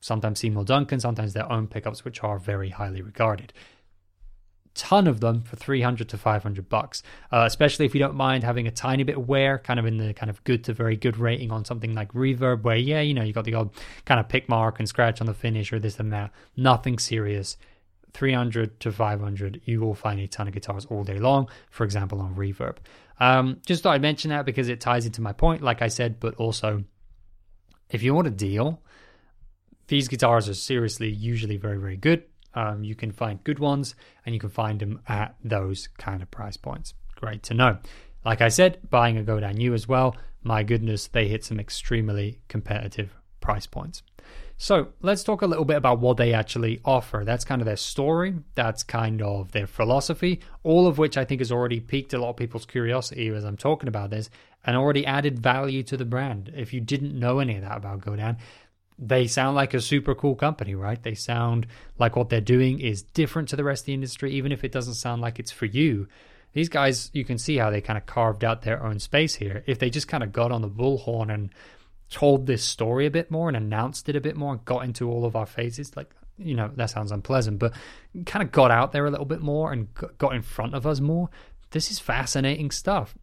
[0.00, 3.52] sometimes Seymour Duncan, sometimes their own pickups, which are very highly regarded.
[4.74, 8.66] Ton of them for 300 to 500 bucks, uh, especially if you don't mind having
[8.66, 11.18] a tiny bit of wear, kind of in the kind of good to very good
[11.18, 13.70] rating on something like Reverb, where, yeah, you know, you got the odd
[14.04, 16.30] kind of pick mark and scratch on the finish or this and that.
[16.56, 17.56] Nothing serious
[18.14, 22.20] 300 to 500, you will find a ton of guitars all day long, for example,
[22.20, 22.76] on Reverb.
[23.20, 26.20] Um, just thought I'd mention that because it ties into my point, like I said,
[26.20, 26.84] but also
[27.90, 28.82] if you want a deal,
[29.86, 32.24] these guitars are seriously usually very, very good.
[32.54, 36.30] Um, you can find good ones and you can find them at those kind of
[36.30, 36.94] price points.
[37.16, 37.78] Great to know.
[38.24, 42.40] Like I said, buying a Godin U as well, my goodness, they hit some extremely
[42.48, 44.02] competitive price points.
[44.56, 47.24] So let's talk a little bit about what they actually offer.
[47.24, 51.40] That's kind of their story, that's kind of their philosophy, all of which I think
[51.40, 54.30] has already piqued a lot of people's curiosity as I'm talking about this
[54.64, 56.52] and already added value to the brand.
[56.54, 58.36] If you didn't know any of that about Godin,
[58.98, 61.02] they sound like a super cool company, right?
[61.02, 61.66] They sound
[61.98, 64.72] like what they're doing is different to the rest of the industry, even if it
[64.72, 66.06] doesn't sound like it's for you.
[66.52, 69.64] These guys, you can see how they kind of carved out their own space here.
[69.66, 71.50] If they just kind of got on the bullhorn and
[72.10, 75.10] told this story a bit more and announced it a bit more and got into
[75.10, 77.72] all of our faces, like, you know, that sounds unpleasant, but
[78.26, 81.00] kind of got out there a little bit more and got in front of us
[81.00, 81.30] more.
[81.70, 83.14] This is fascinating stuff.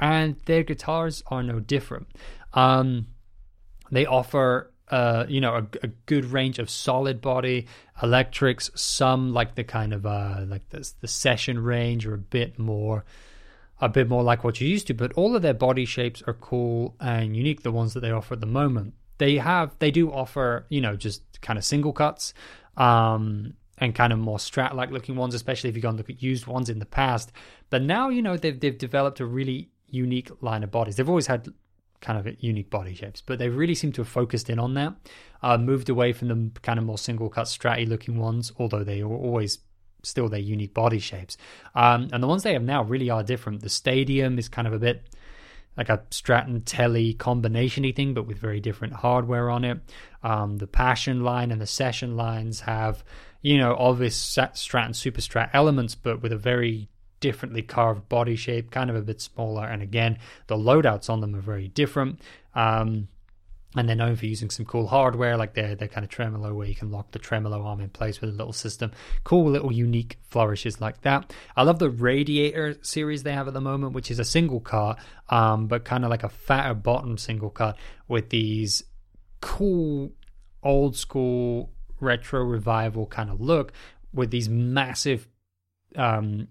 [0.00, 2.08] And their guitars are no different.
[2.54, 3.08] Um,
[3.90, 4.72] they offer
[5.28, 7.66] you know, a, a, good range of solid body
[8.02, 8.70] electrics.
[8.74, 13.04] Some like the kind of uh, like the the session range, or a bit more,
[13.80, 14.94] a bit more like what you're used to.
[14.94, 17.62] But all of their body shapes are cool and unique.
[17.62, 20.96] The ones that they offer at the moment, they have they do offer you know
[20.96, 22.34] just kind of single cuts.
[22.76, 26.10] Um, and kind of more strat like looking ones, especially if you go and look
[26.10, 27.30] at used ones in the past.
[27.70, 30.96] But now, you know, they've they've developed a really unique line of bodies.
[30.96, 31.48] They've always had
[32.00, 34.94] kind of unique body shapes, but they really seem to have focused in on that.
[35.42, 39.02] Uh, moved away from the kind of more single cut stratty looking ones, although they
[39.02, 39.58] are always
[40.02, 41.36] still their unique body shapes.
[41.74, 43.62] Um, and the ones they have now really are different.
[43.62, 45.02] The Stadium is kind of a bit
[45.76, 49.78] like a Strat and Telly combinationy thing, but with very different hardware on it.
[50.22, 53.04] Um, the Passion line and the Session lines have,
[53.42, 56.88] you know, obvious Strat and Super Strat elements, but with a very
[57.20, 59.66] differently carved body shape, kind of a bit smaller.
[59.66, 62.20] And again, the loadouts on them are very different.
[62.54, 63.08] Um,
[63.76, 66.66] and they're known for using some cool hardware, like their their kind of tremolo, where
[66.66, 68.92] you can lock the tremolo arm in place with a little system.
[69.24, 71.32] Cool little unique flourishes like that.
[71.54, 74.98] I love the Radiator series they have at the moment, which is a single cut,
[75.28, 77.76] um, but kind of like a fatter bottom single cut
[78.08, 78.84] with these
[79.40, 80.12] cool
[80.62, 83.72] old school retro revival kind of look
[84.12, 85.28] with these massive
[85.96, 86.48] um,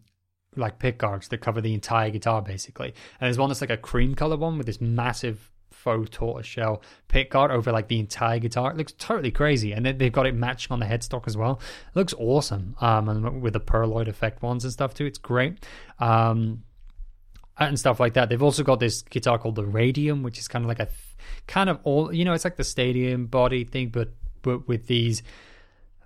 [0.58, 2.88] like pick guards that cover the entire guitar basically.
[3.20, 6.82] And there's one that's like a cream color one with this massive faux tortoise shell
[7.08, 8.72] pick guard over like the entire guitar.
[8.72, 11.62] It looks totally crazy, and they've got it matching on the headstock as well.
[11.90, 15.06] It looks awesome, um, and with the pearloid effect ones and stuff too.
[15.06, 15.66] It's great.
[16.00, 16.64] Um,
[17.60, 18.30] and stuff like that.
[18.30, 20.90] They've also got this guitar called the Radium, which is kind of like a
[21.48, 22.34] kind of all you know.
[22.34, 24.10] It's like the stadium body thing, but
[24.42, 25.24] but with these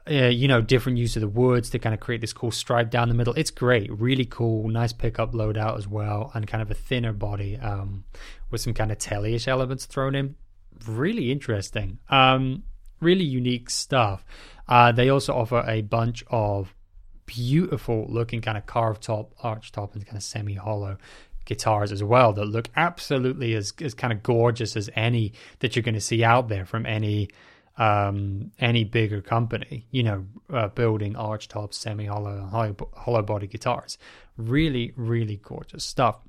[0.10, 2.90] uh, you know, different use of the woods to kind of create this cool stripe
[2.90, 3.34] down the middle.
[3.36, 7.58] It's great, really cool, nice pickup loadout as well, and kind of a thinner body
[7.58, 8.06] um,
[8.50, 10.36] with some kind of tellyish elements thrown in.
[10.88, 12.64] Really interesting, um,
[13.00, 14.26] really unique stuff.
[14.68, 16.74] Uh, they also offer a bunch of
[17.26, 20.98] beautiful looking kind of carved top, arch top, and kind of semi hollow
[21.46, 25.84] guitars as well that look absolutely as, as kind of gorgeous as any that you're
[25.84, 27.30] going to see out there from any
[27.78, 33.98] um, any bigger company, you know, uh, building arch tops, semi hollow, hollow body guitars.
[34.38, 36.20] Really, really gorgeous stuff.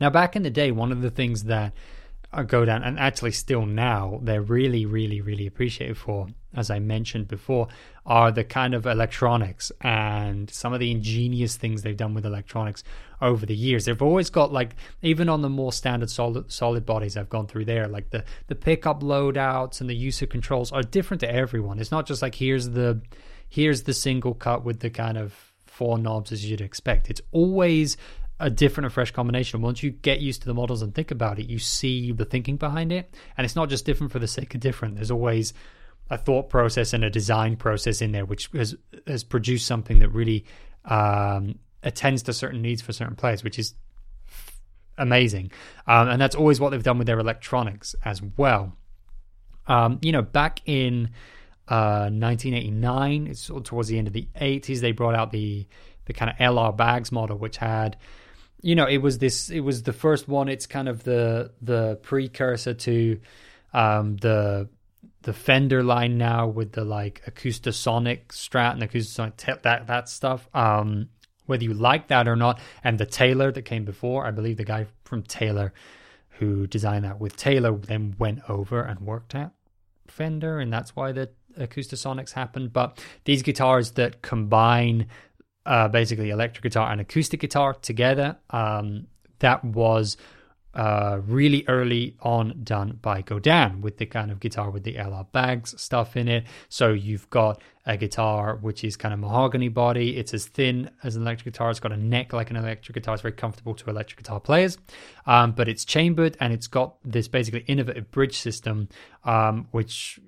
[0.00, 1.72] Now, back in the day, one of the things that
[2.30, 7.68] Godin, and actually still now, they're really, really, really appreciated for, as I mentioned before,
[8.04, 12.84] are the kind of electronics and some of the ingenious things they've done with electronics
[13.22, 13.86] over the years.
[13.86, 17.64] They've always got like, even on the more standard solid solid bodies I've gone through
[17.64, 21.78] there, like the the pickup loadouts and the use of controls are different to everyone.
[21.78, 23.00] It's not just like here's the
[23.48, 25.34] here's the single cut with the kind of
[25.66, 27.08] four knobs as you'd expect.
[27.08, 27.96] It's always
[28.40, 29.60] a different and fresh combination.
[29.60, 32.56] Once you get used to the models and think about it, you see the thinking
[32.56, 33.14] behind it.
[33.36, 34.96] And it's not just different for the sake of different.
[34.96, 35.52] There's always
[36.10, 40.10] a thought process and a design process in there, which has has produced something that
[40.10, 40.44] really
[40.84, 43.74] um, attends to certain needs for certain players, which is
[44.96, 45.50] amazing.
[45.86, 48.76] Um, and that's always what they've done with their electronics as well.
[49.66, 51.10] Um, you know, back in
[51.68, 55.66] uh, 1989, it's towards the end of the 80s, they brought out the
[56.06, 57.98] the kind of LR Baggs model, which had
[58.60, 59.50] you know, it was this.
[59.50, 60.48] It was the first one.
[60.48, 63.20] It's kind of the the precursor to
[63.72, 64.68] um, the
[65.22, 70.48] the Fender line now with the like Acoustasonic Strat and Acoustasonic te- that that stuff.
[70.54, 71.08] Um,
[71.46, 74.64] whether you like that or not, and the Taylor that came before, I believe the
[74.64, 75.72] guy from Taylor
[76.38, 79.52] who designed that with Taylor then went over and worked at
[80.06, 82.72] Fender, and that's why the Acoustasonics happened.
[82.72, 85.06] But these guitars that combine
[85.68, 88.36] uh, basically electric guitar and acoustic guitar together.
[88.50, 89.06] Um,
[89.40, 90.16] that was
[90.74, 95.30] uh, really early on done by Godin with the kind of guitar with the LR
[95.30, 96.44] Baggs stuff in it.
[96.70, 100.16] So you've got a guitar which is kind of mahogany body.
[100.16, 101.70] It's as thin as an electric guitar.
[101.70, 103.14] It's got a neck like an electric guitar.
[103.14, 104.78] It's very comfortable to electric guitar players.
[105.26, 108.88] Um, but it's chambered and it's got this basically innovative bridge system,
[109.24, 110.18] um, which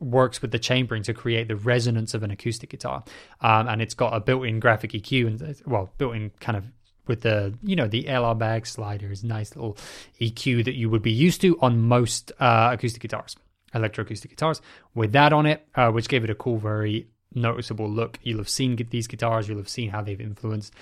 [0.00, 3.02] works with the chambering to create the resonance of an acoustic guitar.
[3.40, 6.64] Um, and it's got a built-in graphic EQ and well, built-in kind of
[7.06, 9.76] with the you know the LR bag sliders, nice little
[10.20, 13.34] EQ that you would be used to on most uh, acoustic guitars.
[13.74, 14.60] electroacoustic guitars
[14.94, 18.18] with that on it, uh, which gave it a cool, very noticeable look.
[18.22, 20.72] You'll have seen these guitars, you'll have seen how they've influenced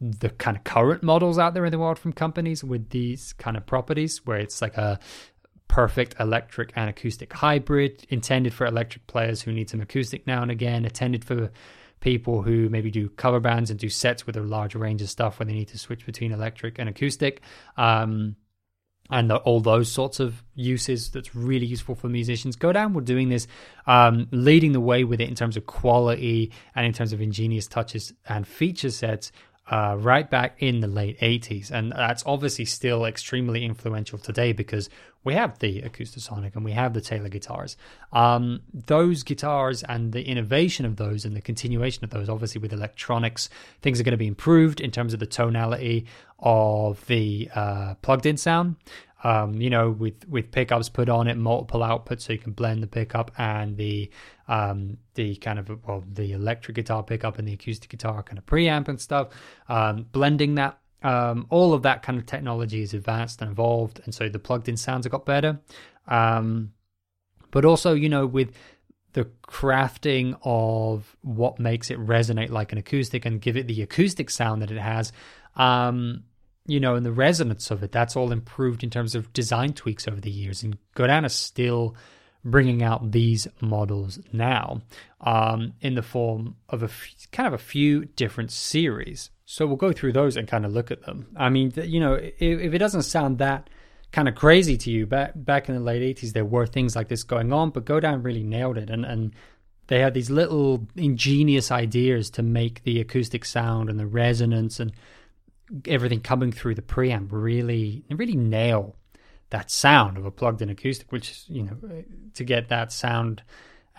[0.00, 3.56] the kind of current models out there in the world from companies with these kind
[3.56, 4.98] of properties, where it's like a
[5.68, 10.50] perfect electric and acoustic hybrid, intended for electric players who need some acoustic now and
[10.50, 11.50] again, intended for
[12.00, 15.38] people who maybe do cover bands and do sets with a large range of stuff
[15.38, 17.40] when they need to switch between electric and acoustic.
[17.76, 18.36] Um,
[19.10, 22.56] and the, all those sorts of uses that's really useful for musicians.
[22.56, 23.46] Godin, we're doing this,
[23.86, 27.66] um, leading the way with it in terms of quality and in terms of ingenious
[27.66, 29.30] touches and feature sets.
[29.66, 31.70] Uh, right back in the late 80s.
[31.70, 34.90] And that's obviously still extremely influential today because
[35.24, 37.78] we have the Acoustasonic and we have the Taylor guitars.
[38.12, 42.74] Um, those guitars and the innovation of those and the continuation of those, obviously with
[42.74, 43.48] electronics,
[43.80, 46.04] things are going to be improved in terms of the tonality
[46.40, 48.76] of the uh, plugged in sound.
[49.24, 52.82] Um, you know, with with pickups put on it, multiple outputs, so you can blend
[52.82, 54.10] the pickup and the
[54.48, 58.44] um, the kind of well, the electric guitar pickup and the acoustic guitar kind of
[58.44, 59.28] preamp and stuff.
[59.68, 64.14] Um, blending that, um, all of that kind of technology is advanced and evolved, and
[64.14, 65.58] so the plugged-in sounds have got better.
[66.06, 66.72] Um,
[67.50, 68.52] but also, you know, with
[69.14, 74.28] the crafting of what makes it resonate like an acoustic and give it the acoustic
[74.28, 75.12] sound that it has.
[75.56, 76.24] Um,
[76.66, 80.08] you know, and the resonance of it, that's all improved in terms of design tweaks
[80.08, 80.62] over the years.
[80.62, 81.94] And Godin is still
[82.44, 84.82] bringing out these models now
[85.22, 89.30] um, in the form of a f- kind of a few different series.
[89.46, 91.26] So we'll go through those and kind of look at them.
[91.36, 93.68] I mean, you know, if, if it doesn't sound that
[94.12, 97.08] kind of crazy to you, back back in the late '80s, there were things like
[97.08, 99.34] this going on, but Godin really nailed it, and and
[99.88, 104.92] they had these little ingenious ideas to make the acoustic sound and the resonance and
[105.86, 108.96] everything coming through the preamp really really nail
[109.50, 111.76] that sound of a plugged in acoustic which you know
[112.34, 113.42] to get that sound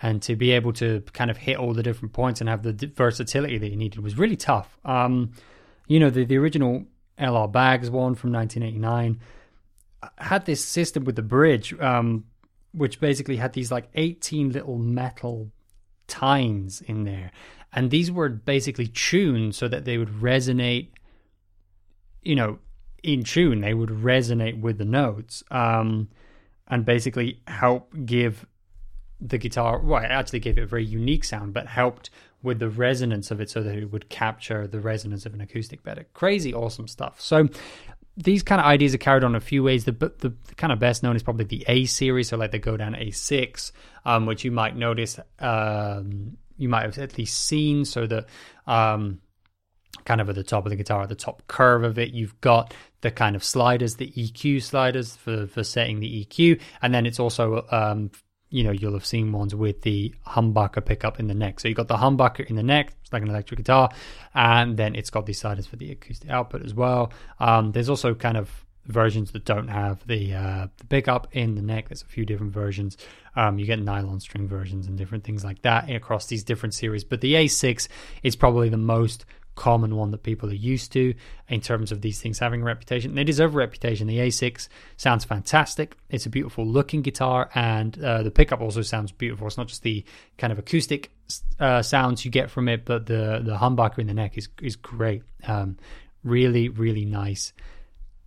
[0.02, 2.92] and to be able to kind of hit all the different points and have the
[2.94, 4.78] versatility that you needed was really tough.
[4.84, 5.32] Um,
[5.86, 6.84] you know the, the original
[7.18, 9.20] LR Baggs one from 1989
[10.02, 12.24] uh, had this system with the bridge um,
[12.72, 15.50] which basically had these like 18 little metal
[16.06, 17.30] tines in there.
[17.72, 20.88] And these were basically tuned so that they would resonate
[22.26, 22.58] you know,
[23.02, 26.08] in tune, they would resonate with the notes um,
[26.66, 28.46] and basically help give
[29.20, 32.10] the guitar, well, it actually gave it a very unique sound, but helped
[32.42, 35.82] with the resonance of it so that it would capture the resonance of an acoustic
[35.82, 36.04] better.
[36.14, 37.20] Crazy awesome stuff.
[37.20, 37.48] So
[38.16, 39.84] these kind of ideas are carried on a few ways.
[39.84, 42.58] The, the, the kind of best known is probably the A series, so like the
[42.58, 43.72] down A6,
[44.04, 47.84] um, which you might notice, um, you might have at least seen.
[47.84, 48.26] So that
[48.66, 49.20] um,
[50.04, 52.40] kind of at the top of the guitar, at the top curve of it, you've
[52.40, 56.60] got the kind of sliders, the EQ sliders for, for setting the EQ.
[56.82, 58.10] And then it's also, um,
[58.50, 61.60] you know, you'll have seen ones with the humbucker pickup in the neck.
[61.60, 63.90] So you've got the humbucker in the neck, it's like an electric guitar,
[64.34, 67.12] and then it's got these sliders for the acoustic output as well.
[67.38, 71.62] Um, there's also kind of versions that don't have the uh, the pickup in the
[71.62, 71.88] neck.
[71.88, 72.96] There's a few different versions.
[73.34, 77.04] Um, you get nylon string versions and different things like that across these different series.
[77.04, 77.88] But the A6
[78.22, 79.24] is probably the most
[79.56, 81.14] common one that people are used to
[81.48, 83.14] in terms of these things having a reputation.
[83.14, 84.06] They deserve a reputation.
[84.06, 85.96] The A6 sounds fantastic.
[86.10, 89.46] It's a beautiful looking guitar, and uh, the pickup also sounds beautiful.
[89.48, 90.04] It's not just the
[90.38, 91.10] kind of acoustic
[91.58, 94.76] uh, sounds you get from it, but the the humbucker in the neck is is
[94.76, 95.22] great.
[95.46, 95.76] Um,
[96.22, 97.52] really, really nice.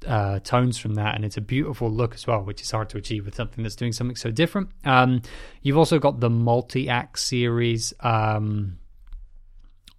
[0.07, 2.97] Uh, tones from that, and it's a beautiful look as well, which is hard to
[2.97, 4.69] achieve with something that's doing something so different.
[4.85, 5.21] Um,
[5.61, 8.77] you've also got the Multiac series, um,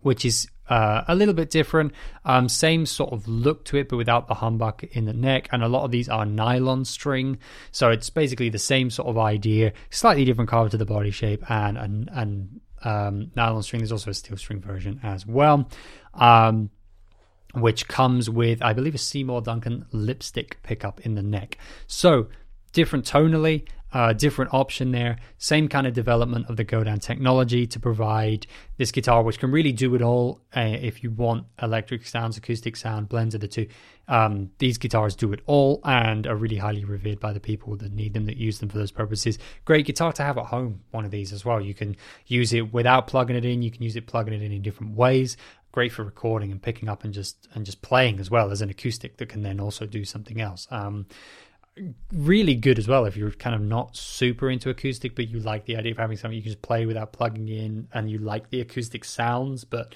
[0.01, 1.93] which is uh, a little bit different.
[2.25, 5.49] Um, same sort of look to it, but without the humbucker in the neck.
[5.53, 7.39] And a lot of these are nylon string,
[7.73, 11.49] so it's basically the same sort of idea, slightly different color to the body shape,
[11.51, 13.81] and and, and um, nylon string.
[13.81, 15.69] There's also a steel string version as well.
[16.15, 16.71] Um,
[17.53, 21.59] which comes with, I believe, a Seymour Duncan lipstick pickup in the neck.
[21.89, 22.29] So
[22.73, 25.19] different tonally, uh, different option there.
[25.39, 29.73] Same kind of development of the Godin technology to provide this guitar, which can really
[29.73, 30.41] do it all.
[30.55, 33.67] Uh, if you want electric sounds, acoustic sound, blends of the two,
[34.09, 37.93] um, these guitars do it all and are really highly revered by the people that
[37.93, 39.39] need them, that use them for those purposes.
[39.65, 40.81] Great guitar to have at home.
[40.91, 41.61] One of these as well.
[41.61, 43.63] You can use it without plugging it in.
[43.63, 45.37] You can use it plugging it in in different ways.
[45.73, 48.71] Great for recording and picking up and just and just playing as well as an
[48.71, 50.67] acoustic that can then also do something else.
[50.73, 51.07] Um,
[52.13, 55.65] really good as well if you're kind of not super into acoustic, but you like
[55.65, 58.51] the idea of having something you can just play without plugging in, and you like
[58.51, 59.95] the acoustic sounds, but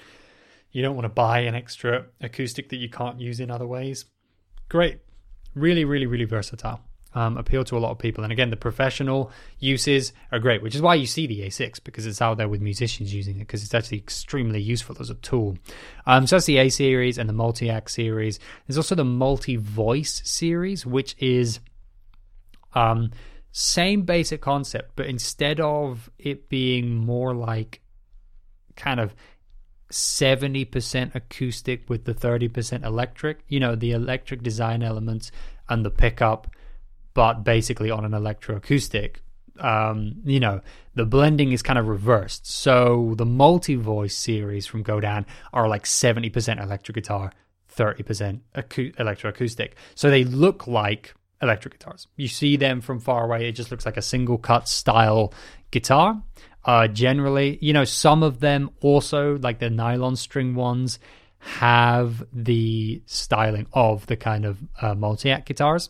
[0.71, 4.05] you don't want to buy an extra acoustic that you can't use in other ways.
[4.69, 4.99] Great,
[5.53, 6.81] really, really, really versatile.
[7.15, 8.23] um, appeal to a lot of people.
[8.23, 12.05] And again, the professional uses are great, which is why you see the A6 because
[12.05, 15.57] it's out there with musicians using it because it's actually extremely useful as a tool.
[16.05, 18.39] Um, so that's the A series and the Multiac series.
[18.67, 21.61] There's also the multi voice series, which is
[22.75, 23.11] um,
[23.51, 27.81] same basic concept, but instead of it being more like
[28.75, 29.15] kind of
[29.91, 35.31] 70% acoustic with the 30% electric, you know, the electric design elements
[35.69, 36.47] and the pickup
[37.15, 39.15] but basically on an electroacoustic.
[39.59, 40.61] Um, you know,
[40.93, 42.45] the blending is kind of reversed.
[42.45, 47.31] So the multi voice series from Godin are like 70% electric guitar,
[47.73, 49.71] 30% acu- electroacoustic.
[49.95, 52.07] So they look like electric guitars.
[52.15, 55.33] You see them from far away, it just looks like a single cut style
[55.71, 56.21] guitar.
[56.63, 60.97] Uh, generally, you know, some of them also, like the nylon string ones,
[61.37, 65.89] have the styling of the kind of uh, Multiac guitars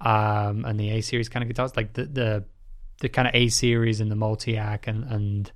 [0.00, 2.44] um, and the A series kind of guitars, like the the,
[3.00, 5.52] the kind of A series and the Multiac and and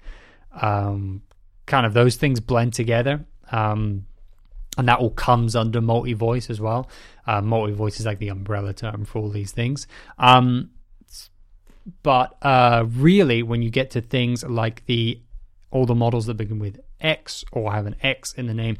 [0.61, 1.23] um,
[1.65, 3.25] kind of those things blend together.
[3.51, 4.07] Um,
[4.79, 6.89] and that all comes under multi voice as well.
[7.27, 9.87] Uh, multi voice is like the umbrella term for all these things.
[10.19, 10.71] Um,
[12.03, 15.21] but uh, really, when you get to things like the
[15.71, 18.77] all the models that begin with X or have an X in the name,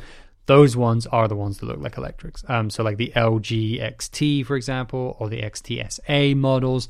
[0.47, 2.45] those ones are the ones that look like electrics.
[2.49, 6.89] Um, so like the LG XT, for example, or the XTSA models,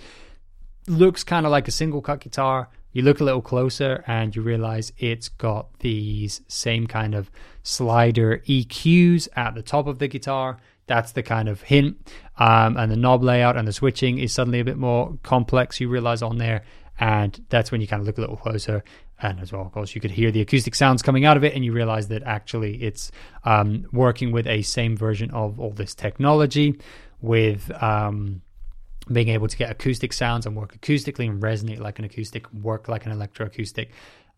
[0.86, 2.68] looks kind of like a single cut guitar.
[2.92, 7.30] You look a little closer and you realize it's got these same kind of
[7.62, 10.58] slider EQs at the top of the guitar.
[10.86, 12.10] That's the kind of hint.
[12.36, 15.88] Um, and the knob layout and the switching is suddenly a bit more complex, you
[15.88, 16.64] realize on there.
[16.98, 18.82] And that's when you kind of look a little closer
[19.22, 21.54] and as well, of course, you could hear the acoustic sounds coming out of it,
[21.54, 23.10] and you realize that actually it's
[23.44, 26.78] um, working with a same version of all this technology,
[27.20, 28.40] with um,
[29.12, 32.88] being able to get acoustic sounds and work acoustically and resonate like an acoustic, work
[32.88, 33.88] like an electroacoustic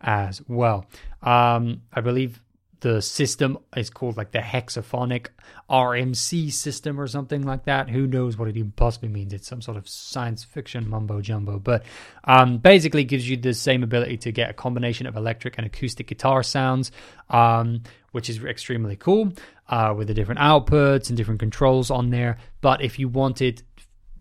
[0.01, 0.87] as well.
[1.23, 2.41] Um, I believe
[2.83, 5.29] the system is called like the hexaphonic
[5.71, 7.89] RMC system or something like that.
[7.89, 9.33] Who knows what it even possibly means?
[9.33, 11.85] It's some sort of science fiction mumbo jumbo, but
[12.25, 16.09] um, basically gives you the same ability to get a combination of electric and acoustic
[16.09, 16.91] guitar sounds,
[17.31, 19.33] um, which is extremely cool
[19.69, 22.39] uh, with the different outputs and different controls on there.
[22.63, 23.63] But if you wanted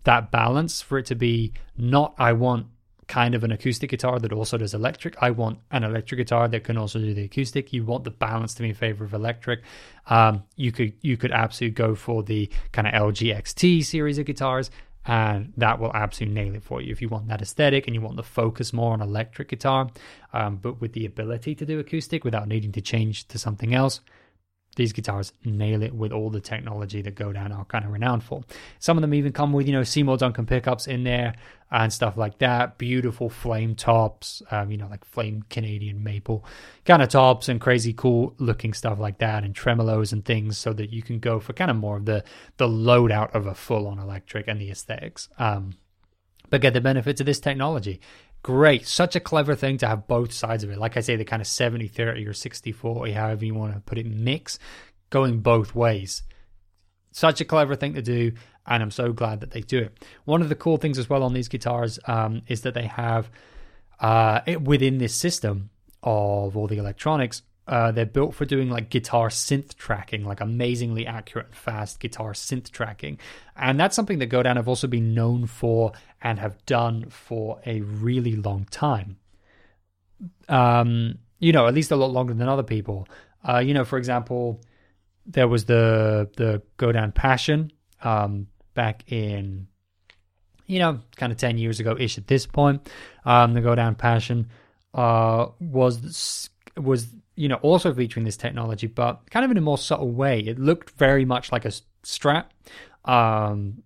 [0.04, 2.66] that balance for it to be not, I want
[3.08, 5.14] kind of an acoustic guitar that also does electric.
[5.20, 7.72] I want an electric guitar that can also do the acoustic.
[7.72, 9.60] You want the balance to be in favor of electric.
[10.06, 14.24] Um, you could you could absolutely go for the kind of LG XT series of
[14.24, 14.70] guitars,
[15.04, 16.92] and that will absolutely nail it for you.
[16.92, 19.90] If you want that aesthetic and you want the focus more on electric guitar,
[20.32, 24.00] um, but with the ability to do acoustic without needing to change to something else,
[24.76, 28.42] these guitars nail it with all the technology that Godin are kind of renowned for.
[28.78, 31.34] Some of them even come with, you know, Seymour Duncan pickups in there
[31.70, 32.78] and stuff like that.
[32.78, 36.44] Beautiful flame tops, um, you know, like flame Canadian maple
[36.86, 40.72] kind of tops and crazy cool looking stuff like that and tremolos and things so
[40.72, 42.24] that you can go for kind of more of the,
[42.56, 45.28] the loadout of a full on electric and the aesthetics.
[45.38, 45.74] Um,
[46.48, 48.00] but get the benefits of this technology
[48.42, 48.86] great.
[48.86, 50.78] Such a clever thing to have both sides of it.
[50.78, 53.80] Like I say, the kind of 70 30 or 60 40, however you want to
[53.80, 54.58] put it, mix
[55.10, 56.22] going both ways.
[57.12, 58.32] Such a clever thing to do,
[58.66, 60.04] and I'm so glad that they do it.
[60.24, 63.30] One of the cool things as well on these guitars um, is that they have
[64.00, 65.70] uh, it, within this system
[66.02, 71.06] of all the electronics uh, they're built for doing like guitar synth tracking, like amazingly
[71.06, 73.18] accurate and fast guitar synth tracking.
[73.56, 77.80] And that's something that Godin have also been known for and have done for a
[77.82, 79.18] really long time.
[80.48, 83.06] Um, you know, at least a lot longer than other people.
[83.46, 84.60] Uh, you know, for example,
[85.26, 89.68] there was the the Godin Passion um, back in,
[90.66, 92.88] you know, kind of ten years ago ish at this point.
[93.24, 94.48] Um, the Godin Passion
[94.94, 99.78] uh, was was you know, also featuring this technology, but kind of in a more
[99.78, 100.40] subtle way.
[100.40, 101.72] It looked very much like a
[102.04, 102.46] Strat,
[103.04, 103.82] um,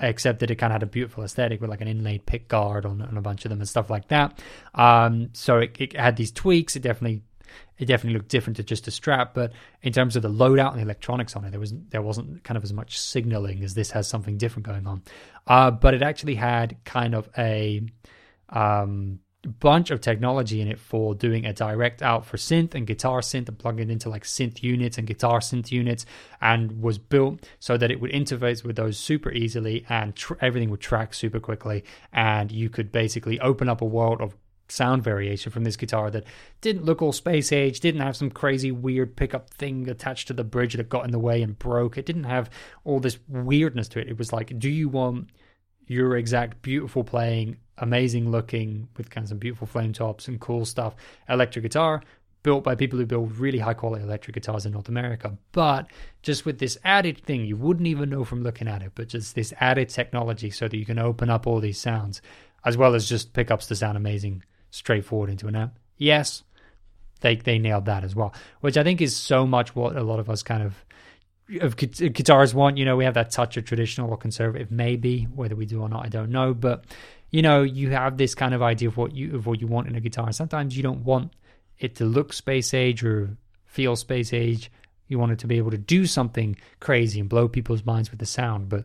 [0.00, 2.84] except that it kind of had a beautiful aesthetic with like an inlaid pick guard
[2.86, 4.40] on, on a bunch of them and stuff like that.
[4.74, 6.76] Um, so it, it, had these tweaks.
[6.76, 7.22] It definitely
[7.78, 10.78] it definitely looked different to just a Strat, but in terms of the loadout and
[10.78, 13.90] the electronics on it, there was there wasn't kind of as much signaling as this
[13.90, 15.02] has something different going on.
[15.46, 17.82] Uh, but it actually had kind of a
[18.50, 19.18] um,
[19.48, 23.48] bunch of technology in it for doing a direct out for synth and guitar synth
[23.48, 26.06] and plugging into like synth units and guitar synth units
[26.40, 30.70] and was built so that it would interface with those super easily and tr- everything
[30.70, 34.34] would track super quickly and you could basically open up a world of
[34.68, 36.24] sound variation from this guitar that
[36.60, 40.44] didn't look all space age, didn't have some crazy weird pickup thing attached to the
[40.44, 41.98] bridge that got in the way and broke.
[41.98, 42.50] It didn't have
[42.84, 44.08] all this weirdness to it.
[44.08, 45.28] It was like, do you want
[45.86, 50.64] your exact beautiful playing, amazing looking with kind of some beautiful flame tops and cool
[50.64, 50.94] stuff
[51.28, 52.02] electric guitar
[52.44, 55.36] built by people who build really high quality electric guitars in North America.
[55.50, 55.86] But
[56.22, 59.34] just with this added thing, you wouldn't even know from looking at it, but just
[59.34, 62.22] this added technology so that you can open up all these sounds,
[62.64, 65.78] as well as just pickups to sound amazing straightforward into an amp.
[65.96, 66.44] Yes,
[67.20, 70.20] they they nailed that as well, which I think is so much what a lot
[70.20, 70.84] of us kind of
[71.60, 72.76] of guitars want.
[72.76, 75.88] You know, we have that touch of traditional or conservative, maybe whether we do or
[75.88, 76.52] not, I don't know.
[76.52, 76.84] But
[77.34, 79.88] you know, you have this kind of idea of what you of what you want
[79.88, 80.30] in a guitar.
[80.30, 81.32] Sometimes you don't want
[81.80, 84.70] it to look space age or feel space age.
[85.08, 88.20] You want it to be able to do something crazy and blow people's minds with
[88.20, 88.84] the sound, but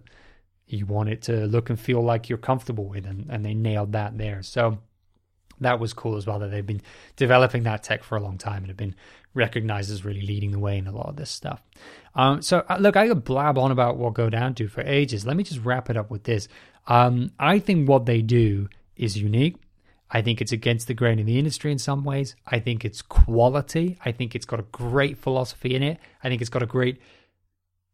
[0.65, 3.91] you want it to look and feel like you're comfortable with, and, and they nailed
[3.91, 4.41] that there.
[4.41, 4.79] So
[5.61, 6.81] that was cool as well that they've been
[7.17, 8.95] developing that tech for a long time and have been
[9.35, 11.61] recognized as really leading the way in a lot of this stuff.
[12.15, 15.25] Um, so uh, look, I could blab on about what Godin do for ages.
[15.25, 16.47] Let me just wrap it up with this.
[16.87, 19.55] Um, I think what they do is unique.
[20.11, 22.35] I think it's against the grain in the industry in some ways.
[22.47, 23.97] I think it's quality.
[24.03, 25.99] I think it's got a great philosophy in it.
[26.23, 26.99] I think it's got a great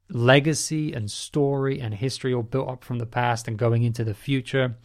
[0.10, 4.14] legacy and story and history all built up from the past and going into the
[4.14, 4.76] future.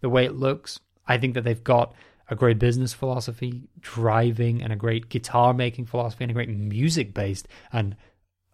[0.00, 1.94] The way it looks, I think that they've got
[2.28, 7.12] a great business philosophy, driving, and a great guitar making philosophy, and a great music
[7.12, 7.96] based and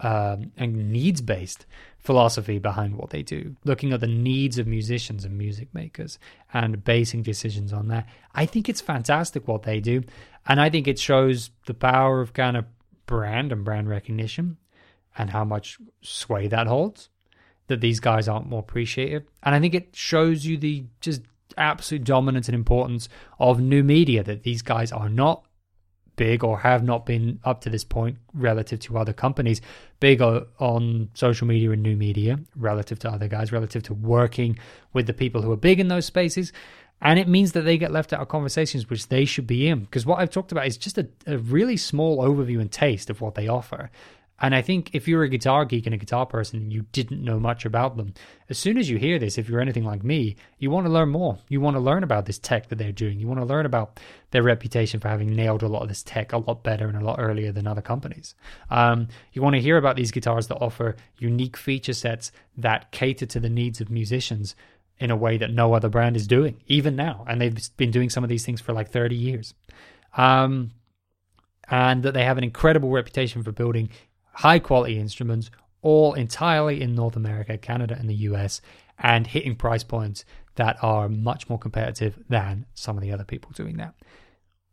[0.00, 1.64] um, and needs based
[2.06, 6.18] philosophy behind what they do, looking at the needs of musicians and music makers
[6.54, 8.08] and basing decisions on that.
[8.34, 10.04] I think it's fantastic what they do.
[10.46, 12.64] And I think it shows the power of kind of
[13.06, 14.56] brand and brand recognition
[15.18, 17.10] and how much sway that holds.
[17.66, 19.26] That these guys aren't more appreciated.
[19.42, 21.22] And I think it shows you the just
[21.58, 23.08] absolute dominance and importance
[23.40, 25.45] of new media that these guys are not
[26.16, 29.60] big or have not been up to this point relative to other companies.
[30.00, 34.58] Big on social media and new media relative to other guys relative to working
[34.92, 36.52] with the people who are big in those spaces.
[37.02, 39.80] And it means that they get left out of conversations which they should be in.
[39.80, 43.20] Because what i've talked about is just a, a really small overview and taste of
[43.20, 43.90] what they offer
[44.40, 47.24] and I think if you're a guitar geek and a guitar person and you didn't
[47.24, 48.12] know much about them,
[48.50, 51.08] as soon as you hear this, if you're anything like me, you want to learn
[51.08, 51.38] more.
[51.48, 53.18] You want to learn about this tech that they're doing.
[53.18, 53.98] You want to learn about
[54.32, 57.04] their reputation for having nailed a lot of this tech a lot better and a
[57.04, 58.34] lot earlier than other companies.
[58.70, 63.26] Um, you want to hear about these guitars that offer unique feature sets that cater
[63.26, 64.54] to the needs of musicians
[64.98, 67.24] in a way that no other brand is doing, even now.
[67.26, 69.54] And they've been doing some of these things for like 30 years.
[70.16, 70.72] Um,
[71.68, 73.90] and that they have an incredible reputation for building
[74.36, 78.60] high quality instruments, all entirely in North America, Canada, and the US,
[78.98, 80.24] and hitting price points
[80.56, 83.94] that are much more competitive than some of the other people doing that.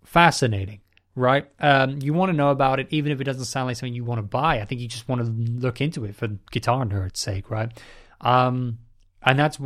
[0.04, 0.82] Fascinating,
[1.16, 1.48] right?
[1.60, 4.04] Um, you want to know about it, even if it doesn't sound like something you
[4.04, 4.60] want to buy.
[4.60, 7.72] I think you just want to look into it for guitar nerd's sake, right?
[8.20, 8.80] Um,
[9.22, 9.60] and that's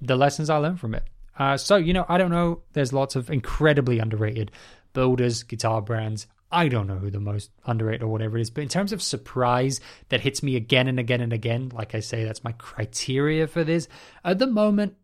[0.00, 1.04] the lessons I learned from it.
[1.38, 2.62] Uh, so, you know, I don't know.
[2.72, 4.50] There's lots of incredibly underrated
[4.94, 6.26] builders, guitar brands.
[6.54, 9.02] I don't know who the most underrated or whatever it is, but in terms of
[9.02, 13.48] surprise that hits me again and again and again, like I say, that's my criteria
[13.48, 13.88] for this.
[14.24, 14.94] At the moment,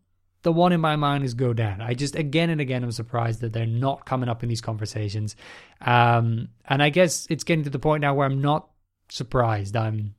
[0.43, 1.81] the one in my mind is Godin.
[1.81, 5.35] I just again and again am surprised that they're not coming up in these conversations.
[5.81, 8.69] Um, and I guess it's getting to the point now where I'm not
[9.09, 9.75] surprised.
[9.75, 10.15] I'm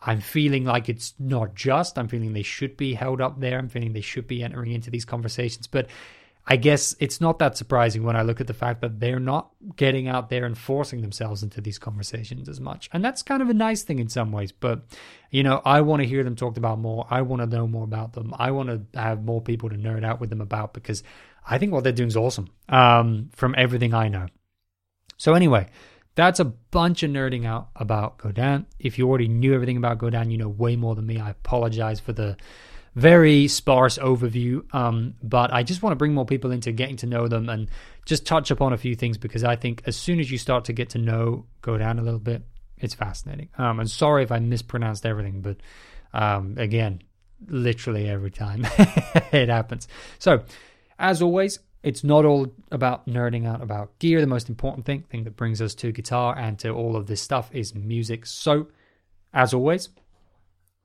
[0.00, 1.98] I'm feeling like it's not just.
[1.98, 3.58] I'm feeling they should be held up there.
[3.58, 5.66] I'm feeling they should be entering into these conversations.
[5.66, 5.88] But
[6.46, 9.50] I guess it's not that surprising when I look at the fact that they're not
[9.76, 12.90] getting out there and forcing themselves into these conversations as much.
[12.92, 14.50] And that's kind of a nice thing in some ways.
[14.50, 14.82] But,
[15.30, 17.06] you know, I want to hear them talked about more.
[17.08, 18.34] I want to know more about them.
[18.36, 21.04] I want to have more people to nerd out with them about because
[21.48, 24.26] I think what they're doing is awesome um, from everything I know.
[25.18, 25.68] So, anyway,
[26.16, 28.66] that's a bunch of nerding out about Godin.
[28.80, 31.20] If you already knew everything about Godin, you know way more than me.
[31.20, 32.36] I apologize for the
[32.94, 34.62] very sparse overview.
[34.74, 37.68] Um, but I just want to bring more people into getting to know them and
[38.04, 40.72] just touch upon a few things because I think as soon as you start to
[40.72, 42.42] get to know, Godin a little bit,
[42.78, 43.48] it's fascinating.
[43.58, 45.56] Um, and sorry if I mispronounced everything, but
[46.12, 47.02] um, again,
[47.46, 48.66] literally every time
[49.32, 49.88] it happens.
[50.18, 50.42] So,
[50.98, 54.20] as always, it's not all about nerding out about gear.
[54.20, 57.20] The most important thing, thing that brings us to guitar and to all of this
[57.20, 58.26] stuff is music.
[58.26, 58.68] So,
[59.32, 59.88] as always,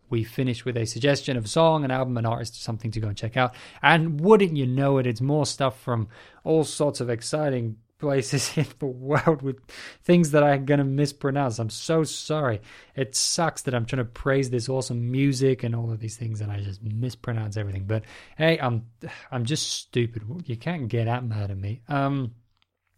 [0.09, 3.07] we finish with a suggestion of a song, an album, an artist, something to go
[3.07, 3.55] and check out.
[3.81, 6.07] And wouldn't you know it, it's more stuff from
[6.43, 9.59] all sorts of exciting places in the world with
[10.03, 11.59] things that I'm going to mispronounce.
[11.59, 12.61] I'm so sorry.
[12.95, 16.41] It sucks that I'm trying to praise this awesome music and all of these things
[16.41, 17.85] and I just mispronounce everything.
[17.85, 18.03] But
[18.37, 18.85] hey, I'm
[19.31, 20.23] I'm just stupid.
[20.45, 21.81] You can't get that mad at me.
[21.87, 22.33] Um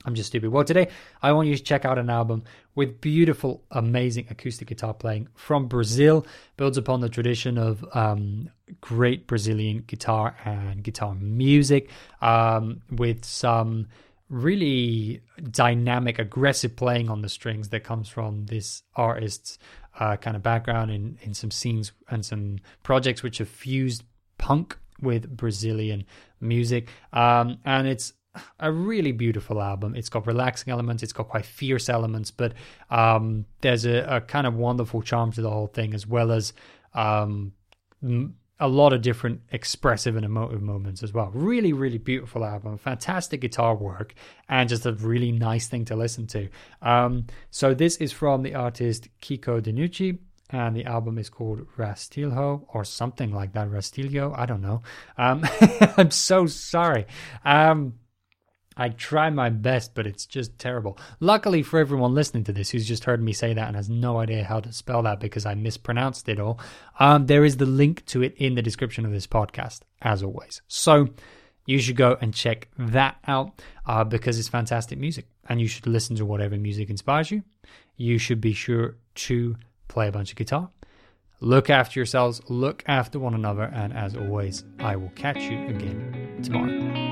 [0.06, 0.50] I'm just stupid.
[0.50, 0.88] Well, today
[1.22, 2.44] I want you to check out an album
[2.74, 6.26] with beautiful, amazing acoustic guitar playing from Brazil.
[6.56, 11.90] Builds upon the tradition of um, great Brazilian guitar and guitar music
[12.22, 13.88] um, with some
[14.30, 15.22] really
[15.52, 19.58] dynamic, aggressive playing on the strings that comes from this artist's
[20.00, 24.04] uh, kind of background in, in some scenes and some projects which have fused
[24.38, 26.06] punk with Brazilian
[26.40, 26.90] music.
[27.12, 28.14] Um, and it's
[28.60, 29.96] a really beautiful album.
[29.96, 32.54] It's got relaxing elements, it's got quite fierce elements, but
[32.90, 36.54] um, there's a, a, kind of wonderful charm to the whole thing, as well as
[36.94, 37.54] um,
[38.60, 41.32] a lot of different expressive and emotive moments as well.
[41.34, 44.14] Really, really beautiful album, fantastic guitar work,
[44.48, 46.50] and just a really nice thing to listen to.
[46.82, 50.20] Um, so, this is from the artist Kiko Dinucci
[50.52, 53.70] and the album is called Rastilho or something like that.
[53.70, 54.82] Rastilho, I don't know.
[55.18, 55.46] Um,
[55.98, 57.06] I'm so sorry.
[57.46, 57.94] Um,
[58.80, 60.98] I try my best, but it's just terrible.
[61.20, 64.20] Luckily for everyone listening to this who's just heard me say that and has no
[64.20, 66.60] idea how to spell that because I mispronounced it all,
[66.98, 70.62] um, there is the link to it in the description of this podcast, as always.
[70.70, 71.10] So
[71.66, 75.86] you should go and check that out uh, because it's fantastic music and you should
[75.86, 77.44] listen to whatever music inspires you.
[77.98, 79.58] You should be sure to
[79.90, 80.70] play a bunch of guitar.
[81.42, 86.40] Look after yourselves, look after one another, and as always, I will catch you again
[86.44, 87.09] tomorrow.